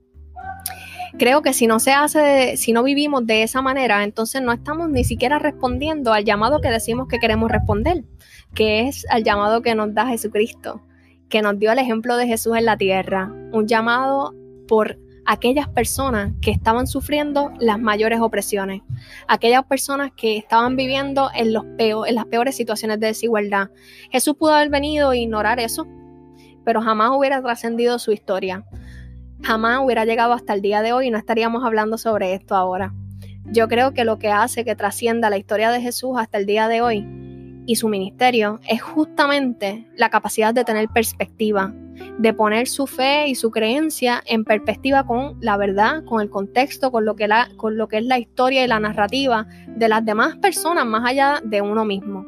Creo 1.17 1.41
que 1.41 1.53
si 1.53 1.65
no 1.65 1.79
se 1.79 1.93
hace, 1.93 2.57
si 2.57 2.73
no 2.73 2.83
vivimos 2.83 3.25
de 3.25 3.41
esa 3.41 3.63
manera, 3.63 4.03
entonces 4.03 4.41
no 4.41 4.51
estamos 4.53 4.89
ni 4.89 5.03
siquiera 5.03 5.39
respondiendo 5.39 6.13
al 6.13 6.25
llamado 6.25 6.61
que 6.61 6.69
decimos 6.69 7.07
que 7.07 7.17
queremos 7.17 7.49
responder, 7.49 8.03
que 8.53 8.87
es 8.87 9.03
al 9.09 9.23
llamado 9.23 9.63
que 9.63 9.73
nos 9.73 9.95
da 9.95 10.05
Jesucristo, 10.05 10.83
que 11.27 11.41
nos 11.41 11.57
dio 11.57 11.71
el 11.71 11.79
ejemplo 11.79 12.17
de 12.17 12.27
Jesús 12.27 12.55
en 12.55 12.65
la 12.65 12.77
tierra, 12.77 13.31
un 13.51 13.67
llamado 13.67 14.35
por 14.67 14.99
aquellas 15.25 15.67
personas 15.67 16.33
que 16.39 16.51
estaban 16.51 16.85
sufriendo 16.85 17.51
las 17.59 17.79
mayores 17.79 18.19
opresiones, 18.21 18.83
aquellas 19.27 19.65
personas 19.65 20.11
que 20.15 20.37
estaban 20.37 20.75
viviendo 20.75 21.31
en, 21.33 21.51
los 21.51 21.65
en 21.79 22.15
las 22.15 22.25
peores 22.25 22.55
situaciones 22.55 22.99
de 22.99 23.07
desigualdad. 23.07 23.71
Jesús 24.11 24.35
pudo 24.35 24.53
haber 24.53 24.69
venido 24.69 25.11
e 25.13 25.19
ignorar 25.19 25.59
eso, 25.59 25.87
pero 26.63 26.81
jamás 26.81 27.11
hubiera 27.11 27.41
trascendido 27.41 27.97
su 27.97 28.11
historia. 28.11 28.65
Jamás 29.47 29.79
hubiera 29.81 30.03
llegado 30.03 30.33
hasta 30.33 30.53
el 30.53 30.61
día 30.61 30.81
de 30.81 30.91
hoy 30.91 31.07
y 31.07 31.09
no 31.09 31.17
estaríamos 31.17 31.63
hablando 31.63 31.97
sobre 31.97 32.33
esto 32.33 32.53
ahora. 32.53 32.93
Yo 33.45 33.69
creo 33.69 33.93
que 33.93 34.03
lo 34.03 34.19
que 34.19 34.27
hace 34.27 34.65
que 34.65 34.75
trascienda 34.75 35.29
la 35.29 35.37
historia 35.37 35.71
de 35.71 35.79
Jesús 35.79 36.17
hasta 36.17 36.37
el 36.37 36.45
día 36.45 36.67
de 36.67 36.81
hoy 36.81 37.07
y 37.65 37.77
su 37.77 37.87
ministerio 37.87 38.59
es 38.67 38.81
justamente 38.81 39.87
la 39.95 40.09
capacidad 40.09 40.53
de 40.53 40.65
tener 40.65 40.89
perspectiva, 40.89 41.73
de 42.17 42.33
poner 42.33 42.67
su 42.67 42.87
fe 42.87 43.29
y 43.29 43.35
su 43.35 43.49
creencia 43.49 44.21
en 44.25 44.43
perspectiva 44.43 45.05
con 45.05 45.37
la 45.39 45.55
verdad, 45.55 46.03
con 46.03 46.19
el 46.19 46.29
contexto, 46.29 46.91
con 46.91 47.05
lo 47.05 47.15
que, 47.15 47.29
con 47.55 47.77
lo 47.77 47.87
que 47.87 47.99
es 47.99 48.03
la 48.03 48.19
historia 48.19 48.65
y 48.65 48.67
la 48.67 48.81
narrativa 48.81 49.47
de 49.65 49.87
las 49.87 50.03
demás 50.03 50.35
personas 50.35 50.85
más 50.85 51.09
allá 51.09 51.39
de 51.41 51.61
uno 51.61 51.85
mismo. 51.85 52.25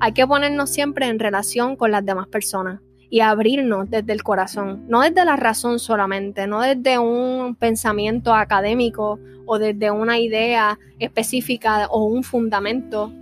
Hay 0.00 0.10
que 0.10 0.26
ponernos 0.26 0.70
siempre 0.70 1.06
en 1.06 1.20
relación 1.20 1.76
con 1.76 1.92
las 1.92 2.04
demás 2.04 2.26
personas 2.26 2.80
y 3.08 3.20
abrirnos 3.20 3.88
desde 3.90 4.12
el 4.12 4.22
corazón, 4.22 4.84
no 4.88 5.00
desde 5.00 5.24
la 5.24 5.36
razón 5.36 5.78
solamente, 5.78 6.46
no 6.46 6.60
desde 6.60 6.98
un 6.98 7.54
pensamiento 7.54 8.34
académico 8.34 9.18
o 9.46 9.58
desde 9.58 9.90
una 9.90 10.18
idea 10.18 10.78
específica 10.98 11.86
o 11.88 12.04
un 12.04 12.24
fundamento 12.24 13.12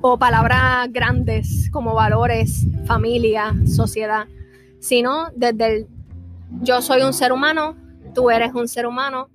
o 0.00 0.18
palabras 0.18 0.90
grandes 0.90 1.70
como 1.70 1.94
valores, 1.94 2.66
familia, 2.86 3.54
sociedad, 3.66 4.26
sino 4.80 5.28
desde 5.36 5.66
el 5.66 5.86
yo 6.60 6.82
soy 6.82 7.02
un 7.02 7.12
ser 7.12 7.32
humano, 7.32 7.76
tú 8.14 8.30
eres 8.30 8.52
un 8.54 8.68
ser 8.68 8.86
humano, 8.86 9.30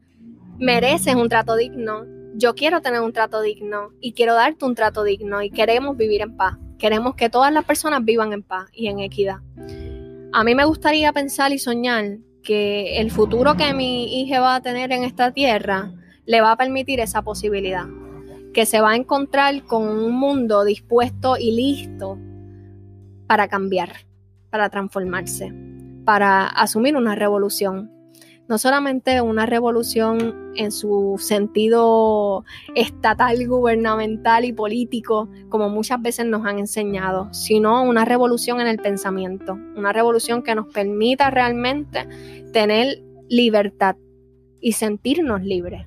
mereces 0.59 1.15
un 1.15 1.29
trato 1.29 1.55
digno, 1.55 2.05
yo 2.35 2.53
quiero 2.53 2.81
tener 2.81 3.01
un 3.01 3.11
trato 3.11 3.41
digno 3.41 3.89
y 3.99 4.13
quiero 4.13 4.35
darte 4.35 4.65
un 4.65 4.75
trato 4.75 5.03
digno 5.03 5.41
y 5.41 5.49
queremos 5.49 5.97
vivir 5.97 6.21
en 6.21 6.37
paz. 6.37 6.57
Queremos 6.77 7.15
que 7.15 7.29
todas 7.29 7.51
las 7.51 7.65
personas 7.65 8.03
vivan 8.05 8.33
en 8.33 8.43
paz 8.43 8.67
y 8.71 8.87
en 8.87 8.99
equidad. 8.99 9.37
A 10.33 10.43
mí 10.43 10.55
me 10.55 10.65
gustaría 10.65 11.11
pensar 11.13 11.51
y 11.51 11.59
soñar 11.59 12.17
que 12.43 12.99
el 12.99 13.11
futuro 13.11 13.57
que 13.57 13.73
mi 13.73 14.21
hija 14.21 14.39
va 14.39 14.55
a 14.55 14.61
tener 14.61 14.91
en 14.91 15.03
esta 15.03 15.31
tierra 15.31 15.91
le 16.25 16.41
va 16.41 16.51
a 16.51 16.57
permitir 16.57 16.99
esa 16.99 17.21
posibilidad 17.21 17.87
que 18.53 18.65
se 18.65 18.81
va 18.81 18.91
a 18.91 18.95
encontrar 18.95 19.63
con 19.65 19.87
un 19.87 20.13
mundo 20.13 20.65
dispuesto 20.65 21.37
y 21.37 21.51
listo 21.51 22.17
para 23.27 23.47
cambiar, 23.47 23.91
para 24.49 24.69
transformarse, 24.69 25.53
para 26.05 26.47
asumir 26.47 26.95
una 26.95 27.13
revolución. 27.13 27.91
No 28.47 28.57
solamente 28.57 29.19
una 29.21 29.45
revolución 29.45 30.53
en 30.55 30.71
su 30.71 31.15
sentido 31.19 32.45
estatal, 32.75 33.45
gubernamental 33.45 34.45
y 34.45 34.53
político, 34.53 35.29
como 35.49 35.69
muchas 35.69 36.01
veces 36.01 36.25
nos 36.25 36.45
han 36.45 36.59
enseñado, 36.59 37.33
sino 37.33 37.83
una 37.83 38.05
revolución 38.05 38.61
en 38.61 38.67
el 38.67 38.77
pensamiento, 38.77 39.53
una 39.75 39.91
revolución 39.91 40.43
que 40.43 40.55
nos 40.55 40.67
permita 40.67 41.29
realmente 41.29 42.07
tener 42.53 43.03
libertad 43.27 43.97
y 44.61 44.71
sentirnos 44.71 45.43
libres 45.43 45.85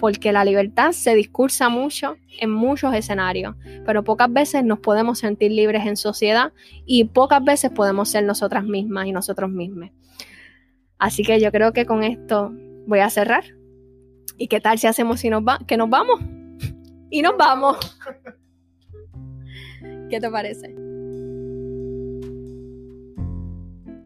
porque 0.00 0.32
la 0.32 0.44
libertad 0.44 0.92
se 0.92 1.14
discursa 1.14 1.68
mucho 1.68 2.16
en 2.40 2.50
muchos 2.50 2.94
escenarios, 2.94 3.54
pero 3.84 4.02
pocas 4.02 4.32
veces 4.32 4.64
nos 4.64 4.80
podemos 4.80 5.18
sentir 5.18 5.52
libres 5.52 5.86
en 5.86 5.96
sociedad 5.96 6.52
y 6.86 7.04
pocas 7.04 7.44
veces 7.44 7.70
podemos 7.70 8.08
ser 8.08 8.24
nosotras 8.24 8.64
mismas 8.64 9.06
y 9.06 9.12
nosotros 9.12 9.50
mismos. 9.50 9.90
Así 11.00 11.22
que 11.22 11.40
yo 11.40 11.50
creo 11.50 11.72
que 11.72 11.86
con 11.86 12.04
esto 12.04 12.52
voy 12.86 13.00
a 13.00 13.08
cerrar. 13.10 13.44
¿Y 14.36 14.48
qué 14.48 14.60
tal 14.60 14.78
si 14.78 14.86
hacemos 14.86 15.20
si 15.20 15.30
nos 15.30 15.42
va 15.42 15.58
que 15.66 15.76
nos 15.76 15.90
vamos? 15.90 16.20
Y 17.12 17.22
nos 17.22 17.36
vamos. 17.36 17.76
¿Qué 20.10 20.20
te 20.20 20.30
parece? 20.30 20.72